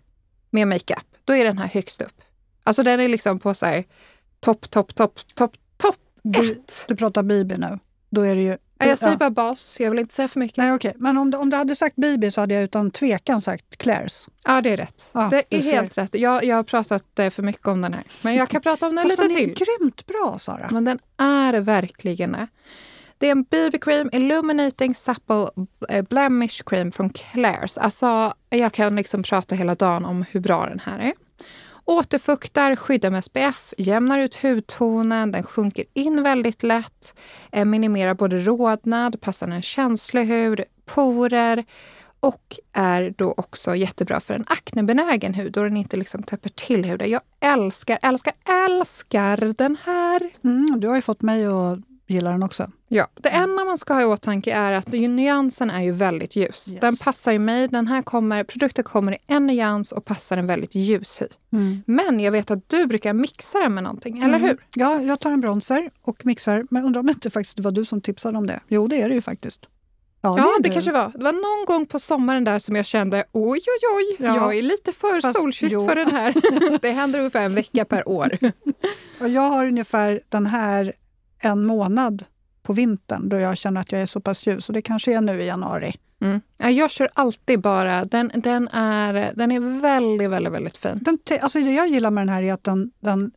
med 0.50 0.68
makeup, 0.68 1.06
då 1.26 1.36
är 1.36 1.46
den 1.46 1.58
här 1.58 1.68
högst 1.68 2.02
upp. 2.02 2.22
Alltså 2.64 2.84
den 2.84 3.00
är 3.00 3.08
liksom 3.08 3.40
på 3.40 3.54
så 3.54 3.66
här 3.66 3.84
topp, 4.40 4.72
topp, 4.72 4.96
topp, 4.96 5.20
topp, 5.36 5.56
topp 5.78 5.96
ett. 6.38 6.86
Du 6.88 6.96
pratar 6.96 7.24
BB 7.24 7.58
nu. 7.58 7.80
Då 8.10 8.22
är 8.22 8.36
det 8.36 8.42
ju... 8.42 8.58
Ja, 8.78 8.88
jag 8.88 9.00
säger 9.00 9.14
ja. 9.14 9.18
bara 9.18 9.30
bas, 9.30 9.78
jag 9.80 9.90
vill 9.90 10.00
inte 10.00 10.14
säga 10.14 10.28
för 10.28 10.40
mycket. 10.40 10.58
Nej, 10.58 10.74
okej. 10.74 10.94
Men 10.96 11.18
om 11.18 11.32
du, 11.32 11.38
om 11.38 11.50
du 11.50 11.58
hade 11.58 11.76
sagt 11.76 11.96
BB 11.96 12.32
så 12.32 12.42
hade 12.42 12.54
jag 12.54 12.64
utan 12.64 12.92
tvekan 12.92 13.42
sagt 13.42 13.78
Clairs. 13.78 14.28
Ja, 14.44 14.62
det 14.62 14.70
är 14.70 14.78
rätt. 14.78 15.06
Ja, 15.14 15.28
det 15.32 15.44
är 15.50 15.62
ser. 15.62 15.72
helt 15.72 15.98
rätt. 15.98 16.16
Jag, 16.16 16.44
jag 16.44 16.56
har 16.56 16.64
pratat 16.64 17.20
eh, 17.20 17.30
för 17.30 17.44
mycket 17.44 17.68
om 17.68 17.82
den 17.82 17.94
här, 17.94 18.04
men 18.22 18.36
jag 18.36 18.50
kan 18.50 18.62
prata 18.62 18.88
om 18.88 18.96
den 18.96 19.04
Fast 19.04 19.20
lite 19.20 19.34
den 19.34 19.38
är 19.38 19.54
till. 19.54 19.66
grymt 19.80 20.06
bra, 20.06 20.40
Sara. 20.40 20.70
Men 20.72 20.86
den 20.86 21.00
är 21.18 21.54
verkligen 21.54 22.32
det. 22.32 22.48
Det 23.18 23.28
är 23.28 23.32
en 23.32 23.44
BB 23.44 23.78
Cream 23.78 24.10
Illuminating 24.14 24.96
Supple 24.96 25.48
eh, 25.90 26.06
Blemish 26.10 26.64
Cream 26.66 26.92
från 26.92 27.10
Clairs. 27.10 27.78
Alltså, 27.78 28.34
jag 28.50 28.74
kan 28.74 28.96
liksom 28.96 29.24
prata 29.24 29.56
hela 29.56 29.76
dagen 29.76 30.06
om 30.06 30.26
hur 30.32 30.40
bra 30.40 30.66
den 30.66 30.80
här 30.80 31.00
är. 31.00 31.14
Återfuktar, 31.92 32.76
skyddar 32.76 33.10
med 33.10 33.24
SPF, 33.24 33.74
jämnar 33.78 34.20
ut 34.20 34.36
hudtonen, 34.36 35.32
den 35.32 35.44
sjunker 35.44 35.86
in 35.94 36.24
väldigt 36.24 36.64
lätt, 36.64 37.16
eh, 37.52 37.66
minimerar 37.66 38.14
både 38.14 38.40
rodnad, 38.40 39.22
passar 39.22 39.48
en 39.48 39.62
känslig 39.62 40.26
hud, 40.26 40.62
porer 40.86 41.66
och 42.20 42.60
är 42.74 43.14
då 43.18 43.34
också 43.38 43.76
jättebra 43.76 44.20
för 44.20 44.34
en 44.34 44.46
aknebenägen 44.48 45.34
hud 45.34 45.52
då 45.52 45.64
den 45.64 45.78
inte 45.78 45.98
liksom 45.98 46.24
täpper 46.24 46.50
till 46.50 46.86
huden. 46.86 47.10
Jag 47.10 47.22
älskar, 47.40 48.00
älskar, 48.02 48.34
älskar 48.66 49.54
den 49.58 49.78
här! 49.84 50.30
Mm, 50.44 50.80
du 50.80 50.88
har 50.88 50.96
ju 50.96 51.02
fått 51.02 51.22
mig 51.22 51.46
att 51.46 51.80
gilla 52.12 52.32
den 52.32 52.44
också. 52.44 52.72
Ja, 52.88 53.08
det 53.16 53.30
enda 53.30 53.66
man 53.66 53.78
ska 53.78 53.94
ha 53.94 54.02
i 54.02 54.06
åtanke 54.06 54.52
är 54.54 54.72
att 54.72 54.88
nyansen 54.88 55.70
är 55.70 55.82
ju 55.82 55.92
väldigt 55.92 56.36
ljus. 56.36 56.68
Yes. 56.70 56.82
Den 56.82 56.96
passar 56.98 57.32
ju 57.32 57.40
mig. 57.40 57.68
Den 57.68 57.88
här 57.88 58.02
kommer, 58.02 58.44
produkten 58.44 58.84
kommer 58.84 59.12
i 59.12 59.18
en 59.28 59.48
nyans 59.48 59.92
och 59.92 60.06
passar 60.06 60.38
en 60.38 60.48
väldigt 60.48 60.76
ljus 60.76 61.22
hy. 61.22 61.28
Men 61.86 62.20
jag 62.20 62.32
vet 62.32 62.52
att 62.52 62.70
du 62.70 62.86
brukar 62.86 63.14
mixa 63.14 63.60
den 63.60 63.74
med 63.74 63.84
någonting, 63.84 64.18
eller 64.18 64.36
Mm. 64.38 64.42
hur? 64.48 64.58
Ja, 64.76 65.02
jag 65.02 65.20
tar 65.20 65.32
en 65.32 65.42
bronzer 65.42 65.90
och 66.02 66.26
mixar. 66.26 66.64
Men 66.70 66.86
undrar 66.86 67.00
om 67.00 67.10
inte 67.10 67.30
faktiskt 67.30 67.56
det 67.58 67.64
var 67.64 67.72
du 67.72 67.86
som 67.86 68.02
tipsade 68.02 68.38
om 68.38 68.48
det? 68.48 68.60
Jo, 68.68 68.88
det 68.88 69.02
är 69.02 69.10
det 69.10 69.16
ju 69.16 69.22
faktiskt. 69.22 69.70
Ja, 70.24 70.36
det 70.64 70.68
du. 70.68 70.74
kanske 70.74 70.92
var. 70.92 71.12
Det 71.16 71.24
var 71.24 71.32
någon 71.34 71.66
gång 71.66 71.86
på 71.86 72.00
sommaren 72.00 72.44
där 72.44 72.60
som 72.60 72.76
jag 72.76 72.86
kände 72.86 73.24
oj, 73.32 73.60
oj, 73.60 73.88
oj, 73.98 74.16
Ja. 74.28 74.36
jag 74.36 74.58
är 74.58 74.62
lite 74.62 74.92
för 74.92 75.22
Fast- 75.22 75.38
solkysst 75.40 75.74
jo. 75.74 75.88
för 75.88 75.96
den 75.96 76.12
här. 76.12 76.34
det 76.82 76.92
händer 76.92 77.20
ungefär 77.20 77.42
en 77.46 77.56
vecka 77.56 77.86
per 77.86 78.10
år. 78.10 78.38
Och 79.22 79.30
jag 79.30 79.42
har 79.42 79.68
ungefär 79.68 80.22
den 80.30 80.46
här 80.46 80.94
en 81.42 81.66
månad 81.66 82.26
på 82.64 82.74
vintern 82.74 83.30
då 83.30 83.40
jag 83.40 83.58
känner 83.58 83.82
att 83.82 83.92
jag 83.92 84.02
är 84.02 84.06
så 84.06 84.20
pass 84.20 84.48
ljus. 84.48 84.70
Och 84.70 84.74
det 84.74 84.82
kanske 84.82 85.14
är 85.14 85.22
nu 85.22 85.42
i 85.42 85.46
januari. 85.46 85.94
Mm. 86.22 86.42
Ja, 86.58 86.70
Jag 86.70 86.92
kör 86.92 87.10
alltid 87.14 87.60
bara, 87.60 88.06
den, 88.06 88.32
den, 88.36 88.68
är, 88.68 89.32
den 89.36 89.52
är 89.52 89.82
väldigt, 89.82 90.30
väldigt, 90.30 90.54
väldigt 90.54 90.78
fin. 90.78 91.00
Den 91.02 91.18
alltså 91.42 91.60
det 91.60 91.72
jag 91.72 91.88
gillar 91.88 92.12
med 92.12 92.22
den 92.22 92.30
här 92.30 92.44
är 92.44 92.54
att 92.54 92.64
den, 92.64 92.92
den 93.00 93.32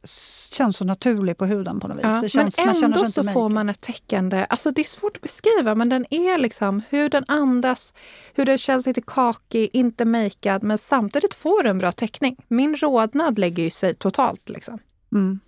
känns 0.52 0.76
så 0.76 0.84
naturlig 0.84 1.36
på 1.36 1.46
huden 1.46 1.80
på 1.80 1.88
något 1.88 1.96
vis. 1.96 2.02
Ja, 2.04 2.10
det 2.10 2.20
men 2.20 2.28
känns, 2.28 2.56
känner 2.56 2.84
ändå 2.84 3.06
så 3.06 3.20
inte 3.20 3.32
får 3.32 3.48
man 3.48 3.68
ett 3.68 3.80
täckande, 3.80 4.46
alltså 4.48 4.70
det 4.70 4.82
är 4.82 4.84
svårt 4.84 5.16
att 5.16 5.22
beskriva 5.22 5.74
men 5.74 5.88
den 5.88 6.06
är 6.10 6.38
liksom 6.38 6.82
hur 6.88 7.08
den 7.08 7.24
andas, 7.28 7.94
hur 8.34 8.46
den 8.46 8.58
känns 8.58 8.86
lite 8.86 9.02
kakig, 9.06 9.70
inte 9.72 10.04
makead 10.04 10.62
men 10.62 10.78
samtidigt 10.78 11.34
får 11.34 11.62
du 11.62 11.68
en 11.68 11.78
bra 11.78 11.92
täckning. 11.92 12.36
Min 12.48 12.76
rodnad 12.76 13.38
lägger 13.38 13.62
ju 13.62 13.70
sig 13.70 13.94
totalt 13.94 14.48
liksom. 14.48 14.78
Mm. 15.12 15.40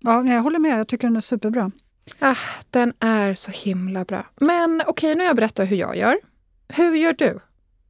Ja, 0.00 0.22
men 0.22 0.32
jag 0.32 0.42
håller 0.42 0.58
med. 0.58 0.78
Jag 0.78 0.88
tycker 0.88 1.06
den 1.06 1.16
är 1.16 1.20
superbra. 1.20 1.70
Ah, 2.18 2.36
den 2.70 2.92
är 3.00 3.34
så 3.34 3.50
himla 3.50 4.04
bra. 4.04 4.26
Men 4.40 4.82
okej, 4.86 5.14
nu 5.14 5.20
har 5.20 5.26
jag 5.26 5.36
berättat 5.36 5.70
hur 5.70 5.76
jag 5.76 5.96
gör. 5.96 6.16
Hur 6.68 6.94
gör 6.96 7.12
du? 7.12 7.40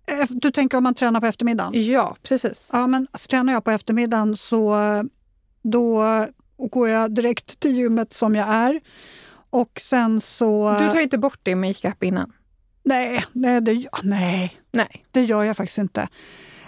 Eh, 0.07 0.27
Du 0.31 0.51
tänker 0.51 0.77
om 0.79 0.83
man 0.85 0.95
tränar 0.95 1.21
på 1.21 1.27
eftermiddagen? 1.27 1.73
Ja, 1.93 2.17
precis. 2.23 2.71
Ja, 2.73 2.87
men 2.87 3.07
alltså, 3.11 3.29
tränar 3.29 3.53
jag 3.53 3.65
på 3.65 3.71
eftermiddagen 3.71 4.37
så 4.37 4.77
då 5.63 6.05
går 6.71 6.89
jag 6.89 7.15
direkt 7.15 7.61
till 7.61 7.77
gymmet 7.77 8.13
som 8.13 8.35
jag 8.35 8.49
är. 8.49 8.81
Och 9.51 9.81
sen 9.81 10.21
så... 10.21 10.77
Du 10.81 10.89
tar 10.91 11.01
inte 11.01 11.19
bort 11.19 11.39
din 11.43 11.61
makeup 11.61 12.03
innan? 12.03 12.33
nej, 12.83 13.25
nej, 13.33 13.61
det, 13.61 13.89
nej, 14.03 14.61
Nej. 14.73 15.05
det 15.11 15.25
gör 15.25 15.43
jag 15.45 15.57
faktiskt 15.57 15.79
inte. 15.79 16.09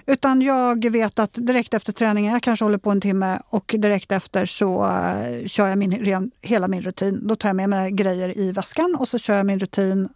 Utan 0.06 0.42
jag 0.42 0.90
vet 0.90 1.18
att 1.18 1.32
direkt 1.32 1.74
efter 1.74 1.92
träningen, 1.92 2.32
jag 2.32 2.42
kanske 2.42 2.64
håller 2.64 2.78
på 2.78 2.90
en 2.90 3.00
timme 3.00 3.38
och 3.48 3.74
direkt 3.78 4.12
efter 4.12 4.46
så 4.46 4.84
eh, 4.84 5.46
kör 5.46 5.68
jag 5.68 5.78
min, 5.78 6.30
hela 6.40 6.68
min 6.68 6.82
rutin. 6.82 7.26
Då 7.26 7.36
tar 7.36 7.48
jag 7.48 7.56
med 7.56 7.68
mig 7.68 7.90
grejer 7.90 8.38
i 8.38 8.52
väskan 8.52 8.96
och 8.98 9.08
så 9.08 9.18
kör 9.18 9.36
jag 9.36 9.46
min 9.46 9.58
rutin, 9.58 10.08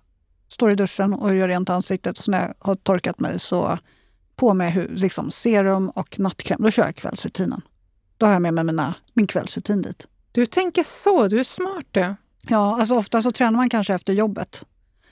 står 0.48 0.72
i 0.72 0.74
duschen 0.74 1.14
och 1.14 1.34
gör 1.34 1.48
rent 1.48 1.70
ansiktet. 1.70 2.18
Och 2.18 2.24
så 2.24 2.30
när 2.30 2.40
jag 2.40 2.54
har 2.58 2.74
torkat 2.74 3.20
mig 3.20 3.38
så 3.38 3.78
på 4.36 4.54
med 4.54 4.86
liksom 4.90 5.30
serum 5.30 5.90
och 5.90 6.18
nattkräm. 6.20 6.62
Då 6.62 6.70
kör 6.70 6.84
jag 6.84 6.96
kvällsrutinen. 6.96 7.60
Då 8.18 8.26
har 8.26 8.32
jag 8.32 8.42
med 8.42 8.54
mig 8.54 8.64
mina, 8.64 8.94
min 9.12 9.26
kvällsrutin 9.26 9.82
dit. 9.82 10.06
Du 10.32 10.46
tänker 10.46 10.82
så, 10.82 11.28
du 11.28 11.40
är 11.40 11.44
smart 11.44 11.86
du. 11.90 12.14
Ja, 12.48 12.80
alltså 12.80 12.94
ofta 12.94 13.22
så 13.22 13.32
tränar 13.32 13.56
man 13.56 13.68
kanske 13.68 13.94
efter 13.94 14.12
jobbet. 14.12 14.64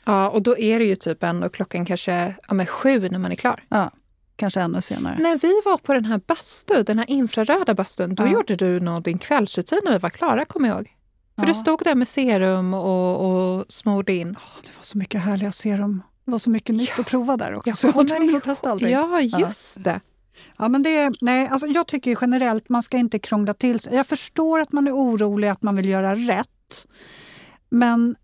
Ja, 0.05 0.31
och 0.31 0.43
då 0.43 0.59
är 0.59 0.79
det 0.79 0.85
ju 0.85 0.97
typ 0.97 1.23
ändå 1.23 1.49
klockan 1.49 1.85
kanske 1.85 2.35
ja, 2.49 2.67
sju 2.67 3.09
när 3.09 3.19
man 3.19 3.33
är 3.33 3.37
klar. 3.37 3.65
Ja, 3.69 3.91
kanske 4.37 4.61
ännu 4.61 4.83
senare. 4.83 5.19
När 5.21 5.39
vi 5.39 5.61
var 5.65 5.77
på 5.77 5.95
den 5.95 6.05
här 6.05 6.21
bastu, 6.27 6.83
den 6.83 6.99
här 6.99 7.11
infraröda 7.11 7.75
bastun, 7.75 8.15
då 8.15 8.23
Ja. 8.27 8.31
gjorde 8.33 8.57
du 8.57 8.81
nog 8.81 9.03
din 9.03 9.19
kvällsrutin 9.19 9.81
när 9.85 9.93
vi 9.93 9.99
var 9.99 10.11
klara, 10.11 10.45
kommer 10.45 10.69
jag 10.69 10.77
ihåg. 10.77 10.87
För 11.37 11.43
Ja. 11.43 11.49
du 11.49 11.55
stod 11.55 11.81
där 11.85 11.95
med 11.95 12.09
serum 12.09 12.75
och, 12.75 13.27
och 13.57 13.65
smorde 13.69 14.13
in. 14.13 14.37
Åh, 14.39 14.63
Det 14.63 14.77
var 14.77 14.83
så 14.85 14.99
mycket 14.99 15.21
härliga 15.21 15.53
serum. 15.53 16.03
Det 16.25 16.31
var 16.31 16.39
så 16.39 16.51
mycket 16.51 16.75
nytt 16.77 16.99
att 16.99 17.07
prova 17.07 17.37
där 17.37 17.55
också. 17.55 17.87
Jag 17.87 17.95
kommer 17.95 18.37
att 18.37 18.45
testa 18.45 18.71
allting. 18.71 18.89
Ja, 18.91 19.21
just 19.21 19.85
det. 19.85 20.01
Ja, 20.59 20.69
men 20.69 20.83
det, 20.83 21.13
nej, 21.21 21.49
alltså 21.49 21.67
jag 21.67 21.87
tycker 21.87 22.19
generellt 22.21 22.69
man 22.69 22.83
ska 22.83 22.97
inte 22.97 23.19
krångla 23.19 23.55
till 23.55 23.81
sig. 23.81 23.95
Jag 23.95 24.07
förstår 24.07 24.61
att 24.61 24.73
man 24.73 24.87
är 24.87 24.93
orolig, 24.93 25.49
att 25.49 25.63
man 25.63 25.77
vill 25.77 25.89
göra 25.89 26.15
rätt. 26.15 26.87
Men 27.71 28.17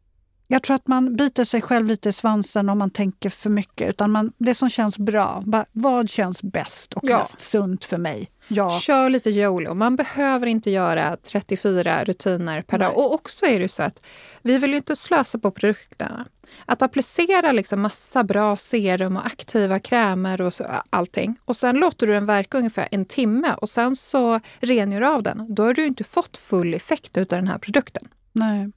jag 0.53 0.63
tror 0.63 0.77
att 0.77 0.89
man 0.89 1.17
biter 1.17 1.45
sig 1.45 1.61
själv 1.63 1.87
lite 1.87 2.09
i 2.09 2.13
svansen 2.13 2.69
om 2.69 2.79
man 2.79 2.91
tänker 2.91 3.31
för 3.31 3.51
mycket. 3.51 3.89
Utan 3.89 4.11
man, 4.11 4.33
det 4.39 4.55
som 4.55 4.69
känns 4.71 4.99
bra, 4.99 5.43
bara, 5.47 5.65
vad 5.73 6.11
känns 6.11 6.43
bäst 6.43 6.95
och 6.95 7.05
Ja. 7.05 7.19
mest 7.19 7.41
sunt 7.41 7.85
för 7.85 7.99
mig? 7.99 8.31
Ja, 8.49 8.71
Kör 8.81 9.11
lite 9.11 9.31
YOLO. 9.31 9.75
Man 9.75 9.97
behöver 9.97 10.47
inte 10.47 10.71
göra 10.71 11.17
34 11.17 12.05
rutiner 12.05 12.63
per 12.63 12.79
Nej. 12.79 12.89
dag. 12.89 12.99
Och 12.99 13.15
också 13.15 13.47
är 13.47 13.61
det 13.61 13.69
så 13.69 13.83
att 13.83 14.05
vi 14.43 14.59
vill 14.59 14.71
ju 14.71 14.77
inte 14.77 14.97
slösa 14.97 15.39
på 15.39 15.51
produkterna. 15.51 16.27
Att 16.67 16.83
applicera 16.83 17.53
liksom 17.53 17.81
massa 17.81 18.25
bra 18.25 18.57
serum 18.57 19.17
och 19.17 19.27
aktiva 19.27 19.79
krämer 19.79 20.41
och 20.41 20.55
så, 20.55 20.65
allting 20.91 21.37
och 21.45 21.57
sen 21.57 21.77
låter 21.77 22.07
du 22.07 22.13
den 22.13 22.27
verka 22.27 22.59
ungefär 22.59 22.89
en 22.91 23.05
timme 23.05 23.55
och 23.61 23.69
sen 23.69 23.97
så 23.97 24.41
rengör 24.61 25.01
du 25.01 25.07
av 25.07 25.23
den. 25.23 25.55
Då 25.55 25.63
har 25.63 25.75
du 25.75 25.87
inte 25.87 26.05
fått 26.05 26.37
full 26.37 26.75
effekt 26.75 27.17
av 27.17 27.25
den 27.27 27.49
här 27.49 27.59
produkten. 27.59 28.09
nej. 28.33 28.71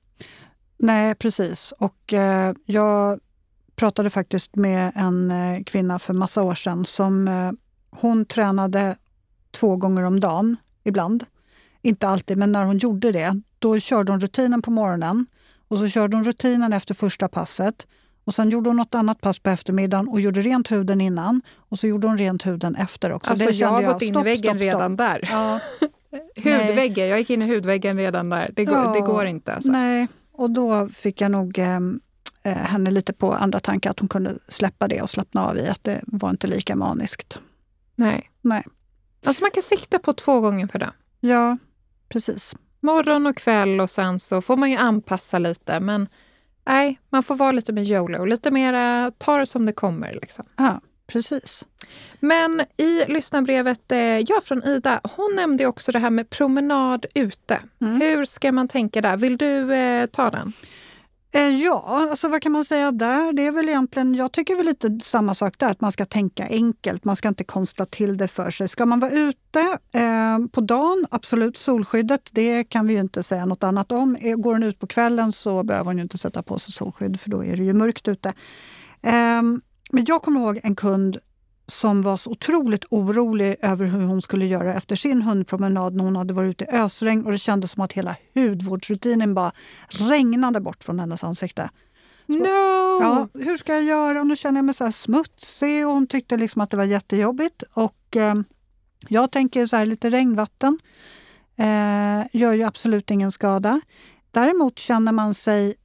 Nej, 0.78 1.16
precis. 1.16 1.74
Och 1.80 2.14
eh, 2.14 2.54
jag 2.66 3.20
pratade 3.76 4.10
faktiskt 4.10 4.56
med 4.56 4.92
en 4.96 5.32
eh, 5.32 5.64
kvinna 5.64 6.00
för 6.00 6.14
massa 6.14 6.42
år 6.44 6.56
sedan 6.56 6.86
som 6.86 7.28
eh, 7.28 7.52
hon 7.92 8.26
tränade 8.26 8.96
två 9.52 9.76
gånger 9.76 10.04
om 10.04 10.20
dagen 10.20 10.58
ibland. 10.84 11.26
Inte 11.82 12.08
alltid, 12.08 12.38
men 12.38 12.52
när 12.52 12.64
hon 12.64 12.78
gjorde 12.78 13.12
det, 13.12 13.42
då 13.60 13.80
körde 13.80 14.12
hon 14.12 14.20
rutinen 14.20 14.62
på 14.62 14.72
morgonen 14.72 15.26
och 15.68 15.80
så 15.80 15.88
körde 15.88 16.18
hon 16.18 16.24
rutinen 16.24 16.74
efter 16.74 16.94
första 16.94 17.28
passet. 17.28 17.88
Och 18.26 18.34
Sen 18.34 18.50
gjorde 18.50 18.70
hon 18.70 18.78
något 18.78 18.96
annat 18.96 19.22
pass 19.22 19.40
på 19.40 19.50
eftermiddagen 19.50 20.08
och 20.08 20.22
gjorde 20.22 20.42
rent 20.42 20.72
huden 20.72 21.02
innan. 21.02 21.42
Och 21.56 21.80
så 21.80 21.88
gjorde 21.88 22.08
hon 22.08 22.18
rent 22.18 22.46
huden 22.46 22.76
efter 22.76 23.12
också. 23.12 23.32
Alltså 23.32 23.50
jag 23.50 23.68
har 23.68 23.84
gått 23.84 24.02
in 24.02 24.14
stopp, 24.14 24.26
i 24.26 24.30
väggen 24.30 24.58
stopp, 24.58 24.70
stopp. 24.70 24.82
redan 24.82 24.96
där. 24.96 25.30
Ja, 25.32 25.60
Hudväggen, 26.44 27.08
jag 27.08 27.20
gick 27.20 27.30
in 27.30 27.42
i 27.42 27.56
hudväggen 27.56 27.98
redan 27.98 28.30
där. 28.30 28.52
Det 28.56 28.66
går, 28.66 28.78
Ja, 28.78 28.94
det 28.94 29.00
går 29.00 29.26
inte. 29.26 29.54
Alltså. 29.54 29.72
Nej, 29.72 30.08
och 30.34 30.52
då 30.52 30.90
fick 30.90 31.22
jag 31.22 31.32
nog 31.32 31.60
eh, 31.60 31.80
eh, 32.44 32.54
henne 32.54 32.92
lite 32.92 33.14
på 33.14 33.34
andra 33.34 33.60
tankar, 33.60 33.92
att 33.92 34.00
hon 34.00 34.10
kunde 34.10 34.36
släppa 34.48 34.88
det 34.88 35.02
och 35.02 35.10
slappna 35.10 35.46
av 35.46 35.58
i 35.58 35.68
att 35.68 35.84
det 35.84 36.02
var 36.08 36.30
inte 36.30 36.48
lika 36.48 36.76
maniskt. 36.76 37.40
Nej. 37.96 38.32
Nej. 38.42 38.64
Alltså 39.26 39.44
man 39.44 39.52
kan 39.52 39.64
sikta 39.64 40.00
på 40.00 40.14
två 40.14 40.40
gånger 40.40 40.68
per 40.68 40.80
dag. 40.80 40.92
Ja, 41.20 41.58
precis. 42.10 42.56
morgon 42.80 43.28
och 43.28 43.38
kväll 43.38 43.82
och 43.82 43.90
sen 43.90 44.20
så 44.20 44.42
får 44.42 44.58
man 44.58 44.72
ju 44.72 44.78
anpassa 44.78 45.40
lite. 45.40 45.80
Men 45.80 46.08
nej, 46.66 47.00
man 47.10 47.24
får 47.24 47.36
vara 47.36 47.52
lite 47.52 47.74
med 47.74 47.84
YOLO. 47.88 48.26
Lite 48.26 48.52
mera 48.52 49.12
ta 49.18 49.38
det 49.38 49.46
som 49.46 49.66
det 49.66 49.74
kommer. 49.74 50.14
Liksom. 50.14 50.46
Ja, 50.58 50.82
precis. 51.14 51.64
Men 52.20 52.62
i 52.78 53.06
lyssnarbrevet 53.08 53.92
eh, 53.92 54.20
ja, 54.20 54.42
från 54.44 54.64
Ida, 54.64 55.02
hon 55.16 55.36
nämnde 55.36 55.66
också 55.66 55.92
det 55.92 56.00
här 56.00 56.10
med 56.10 56.30
promenad 56.30 57.06
ute. 57.16 57.60
Mm. 57.82 58.02
Hur 58.02 58.26
ska 58.26 58.52
man 58.52 58.68
tänka 58.68 59.02
där? 59.02 59.18
Vill 59.18 59.38
du 59.38 59.74
eh, 59.74 60.06
ta 60.06 60.30
den? 60.30 60.54
Eh, 61.36 61.50
ja, 61.50 62.08
alltså 62.10 62.28
vad 62.28 62.42
kan 62.42 62.52
man 62.52 62.66
säga 62.66 62.92
där? 62.92 63.34
Det 63.34 63.46
är 63.46 63.52
väl 63.52 63.70
egentligen, 63.70 64.16
jag 64.16 64.32
tycker 64.32 64.56
väl 64.56 64.66
lite 64.66 65.00
samma 65.04 65.36
sak 65.36 65.54
där, 65.58 65.70
att 65.70 65.82
man 65.82 65.92
ska 65.92 66.06
tänka 66.06 66.48
enkelt. 66.50 67.06
Man 67.06 67.16
ska 67.16 67.28
inte 67.28 67.44
konstla 67.44 67.86
till 67.86 68.18
det 68.18 68.28
för 68.28 68.52
sig. 68.52 68.68
Ska 68.68 68.86
man 68.86 69.00
vara 69.00 69.12
ute 69.12 69.78
eh, 69.92 70.40
på 70.52 70.62
dagen, 70.62 71.06
absolut 71.12 71.58
solskyddet, 71.58 72.30
det 72.32 72.64
kan 72.64 72.88
vi 72.88 72.94
ju 72.94 73.00
inte 73.00 73.24
säga 73.24 73.46
något 73.46 73.64
annat 73.64 73.92
om. 73.92 74.16
Eh, 74.16 74.36
går 74.36 74.54
hon 74.54 74.64
ut 74.64 74.80
på 74.80 74.88
kvällen 74.88 75.32
så 75.32 75.64
behöver 75.64 75.86
hon 75.86 75.98
ju 75.98 76.04
inte 76.04 76.18
sätta 76.18 76.44
på 76.44 76.60
sig 76.60 76.74
solskydd 76.74 77.20
för 77.20 77.30
då 77.30 77.44
är 77.44 77.58
det 77.58 77.64
ju 77.64 77.74
mörkt 77.74 78.08
ute. 78.08 78.34
Eh, 79.02 79.42
men 79.94 80.06
jag 80.08 80.22
kommer 80.22 80.40
ihåg 80.40 80.60
en 80.64 80.76
kund 80.76 81.18
som 81.68 82.02
var 82.02 82.18
så 82.18 82.30
otroligt 82.30 82.86
orolig 82.90 83.56
över 83.62 83.86
hur 83.86 84.02
hon 84.02 84.22
skulle 84.22 84.46
göra 84.46 84.74
efter 84.74 84.96
sin 84.96 85.22
hundpromenad 85.22 85.96
när 85.96 86.04
hon 86.04 86.16
hade 86.16 86.34
varit 86.34 86.50
ute 86.50 86.64
i 86.64 86.78
ösregn 86.78 87.26
och 87.26 87.32
det 87.32 87.38
kändes 87.38 87.72
som 87.72 87.84
att 87.84 87.94
hela 87.94 88.16
hudvårdsrutinen 88.34 89.34
bara 89.34 89.52
regnade 89.90 90.60
bort 90.62 90.84
från 90.84 91.00
hennes 91.00 91.24
ansikte. 91.24 91.70
Så, 92.28 92.34
no! 92.34 92.46
Ja, 93.02 93.28
hur 93.34 93.58
ska 93.58 93.74
jag 93.74 93.84
göra? 93.84 94.22
Och 94.22 94.28
nu 94.28 94.36
känner 94.36 94.58
jag 94.58 94.66
mig 94.66 94.76
så 94.76 94.92
smutsig 94.92 95.88
och 95.88 95.94
hon 95.94 96.08
tyckte 96.08 96.38
liksom 96.38 96.62
att 96.62 96.70
det 96.70 96.78
var 96.78 96.84
jättejobbigt. 96.84 97.64
Och, 97.74 98.16
eh, 98.16 98.36
jag 99.08 99.32
tänker 99.32 99.66
så 99.66 99.78
här, 99.78 99.86
lite 99.86 100.10
regnvatten 100.10 100.80
eh, 101.56 102.22
gör 102.32 102.54
ju 102.54 102.64
absolut 102.64 103.12
ingen 103.12 103.32
skada. 103.32 103.82
Däremot 104.32 104.80
känner 104.80 105.12
man 105.12 105.34
sig 105.34 105.76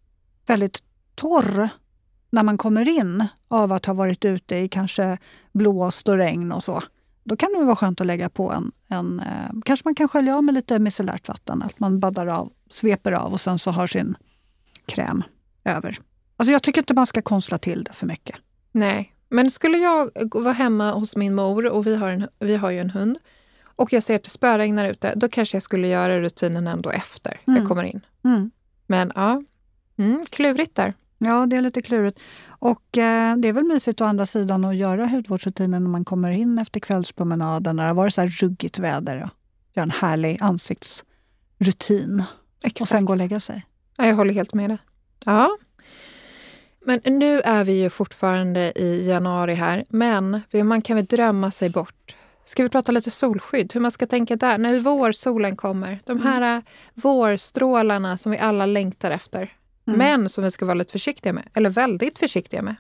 väldigt 0.47 0.83
torr 1.15 1.69
när 2.31 2.43
man 2.43 2.59
kommer 2.59 2.89
in 2.89 3.29
av 3.49 3.73
att 3.73 3.87
ha 3.87 3.95
varit 3.95 4.25
ute 4.25 4.57
i 4.57 4.69
kanske 4.69 5.19
blåst 5.53 6.09
och 6.09 6.17
regn 6.17 6.53
och 6.53 6.65
så. 6.65 6.83
Då 7.25 7.37
kan 7.37 7.53
det 7.53 7.65
vara 7.65 7.77
skönt 7.77 8.01
att 8.01 8.07
lägga 8.07 8.29
på 8.29 8.53
en, 8.53 8.73
en 8.89 9.21
eh, 9.21 9.61
kanske 9.65 9.83
man 9.85 9.95
kan 9.95 10.09
skölja 10.09 10.37
av 10.37 10.45
med 10.45 10.55
lite 10.55 10.79
micellärt 10.79 11.29
vatten. 11.29 11.63
Att 11.63 11.81
man 11.81 12.01
baddar 12.01 12.27
av, 12.27 12.53
sveper 12.71 13.13
av 13.13 13.33
och 13.33 13.41
sen 13.41 13.59
så 13.59 13.71
har 13.71 13.87
sin 13.87 14.17
kräm 14.87 15.25
över. 15.65 15.99
Alltså 16.37 16.53
jag 16.53 16.63
tycker 16.63 16.81
inte 16.81 16.95
man 16.95 17.07
ska 17.07 17.23
konstla 17.23 17.59
till 17.59 17.85
det 17.85 17.93
för 17.93 18.07
mycket. 18.07 18.37
Nej, 18.73 19.15
men 19.29 19.51
skulle 19.51 19.79
jag 19.79 20.11
vara 20.35 20.53
hemma 20.53 20.93
hos 20.93 21.17
min 21.17 21.35
mor 21.35 21.67
och 21.67 21.87
vi 21.87 21.97
har, 21.97 22.11
en, 22.11 22.29
vi 22.39 22.57
har 22.57 22.71
ju 22.71 22.79
en 22.79 22.91
hund 22.91 23.19
och 23.65 23.93
jag 23.93 24.03
ser 24.03 24.17
att 24.17 24.23
det 24.23 24.31
spöregnar 24.31 24.89
ute, 24.89 25.13
då 25.17 25.29
kanske 25.29 25.57
jag 25.57 25.63
skulle 25.63 25.89
göra 25.89 26.21
rutinen 26.21 26.67
ändå 26.67 26.91
efter 26.91 27.41
mm. 27.47 27.61
jag 27.61 27.69
kommer 27.69 27.85
in. 27.85 28.01
Mm. 28.25 28.51
Men 28.87 29.13
ja, 29.15 29.43
mm, 29.99 30.27
klurigt 30.31 30.75
där. 30.75 30.95
Ja, 31.19 31.47
det 31.47 31.57
är 31.57 31.61
lite 31.61 31.83
klurigt. 31.83 32.21
Och 32.49 32.99
eh, 32.99 33.37
det 33.37 33.49
är 33.49 33.53
väl 33.53 33.65
mysigt 33.65 34.01
å 34.01 34.05
andra 34.05 34.27
sidan 34.27 34.65
att 34.65 34.77
göra 34.77 35.07
hudvårdsrutinen 35.07 35.83
när 35.83 35.91
man 35.91 36.05
kommer 36.05 36.31
in 36.31 36.59
efter 36.59 36.81
kvällspromenaden 36.81 37.77
när 37.77 37.83
det 37.83 37.89
har 37.89 37.95
varit 37.95 38.15
så 38.15 38.21
här 38.21 38.29
ruggigt 38.29 38.79
väder. 38.79 39.23
Och 39.23 39.31
göra 39.75 39.85
en 39.85 39.91
härlig 39.91 40.39
ansiktsrutin 40.41 42.23
Exakt. 42.65 42.81
och 42.81 42.89
sen 42.89 43.05
gå 43.05 43.13
och 43.13 43.17
lägga 43.17 43.41
sig. 43.41 43.67
Ja, 43.97 44.07
jag 44.07 44.15
håller 44.15 44.35
helt 44.35 44.55
med 44.55 44.71
dig. 44.71 44.79
Ja. 45.25 45.59
Men 46.87 47.01
nu 47.05 47.41
är 47.41 47.65
vi 47.65 47.83
ju 47.83 47.91
fortfarande 47.91 48.73
i 48.77 49.09
januari 49.09 49.55
här, 49.55 49.85
men 49.89 50.41
man 50.65 50.83
kan 50.83 50.97
väl 50.97 51.05
drömma 51.05 51.51
sig 51.51 51.71
bort. 51.71 52.17
Ska 52.45 52.63
vi 52.63 52.69
prata 52.69 52.93
lite 52.93 53.11
solskydd? 53.11 53.75
Hur 53.75 53.81
man 53.81 53.91
ska 53.91 54.07
tänka 54.07 54.37
där? 54.37 54.59
När 54.59 54.81
vårsolen 54.81 55.57
kommer, 55.57 56.01
de 56.05 56.21
här 56.21 56.43
mm. 56.43 56.63
vårstrålarna 56.95 58.19
som 58.19 58.33
vi 58.33 58.39
alla 58.39 58.67
längtar 58.67 59.11
efter. 59.11 59.53
Mm. 59.89 59.99
Men 59.99 60.29
som 60.29 60.45
vi 60.45 60.51
ska 60.51 60.65
vara 60.65 60.75
lite 60.75 60.93
försiktiga 60.93 61.33
med, 61.33 61.49
eller 61.55 61.71
väldigt 61.71 62.19
försiktiga 62.19 62.63
med. 62.63 62.77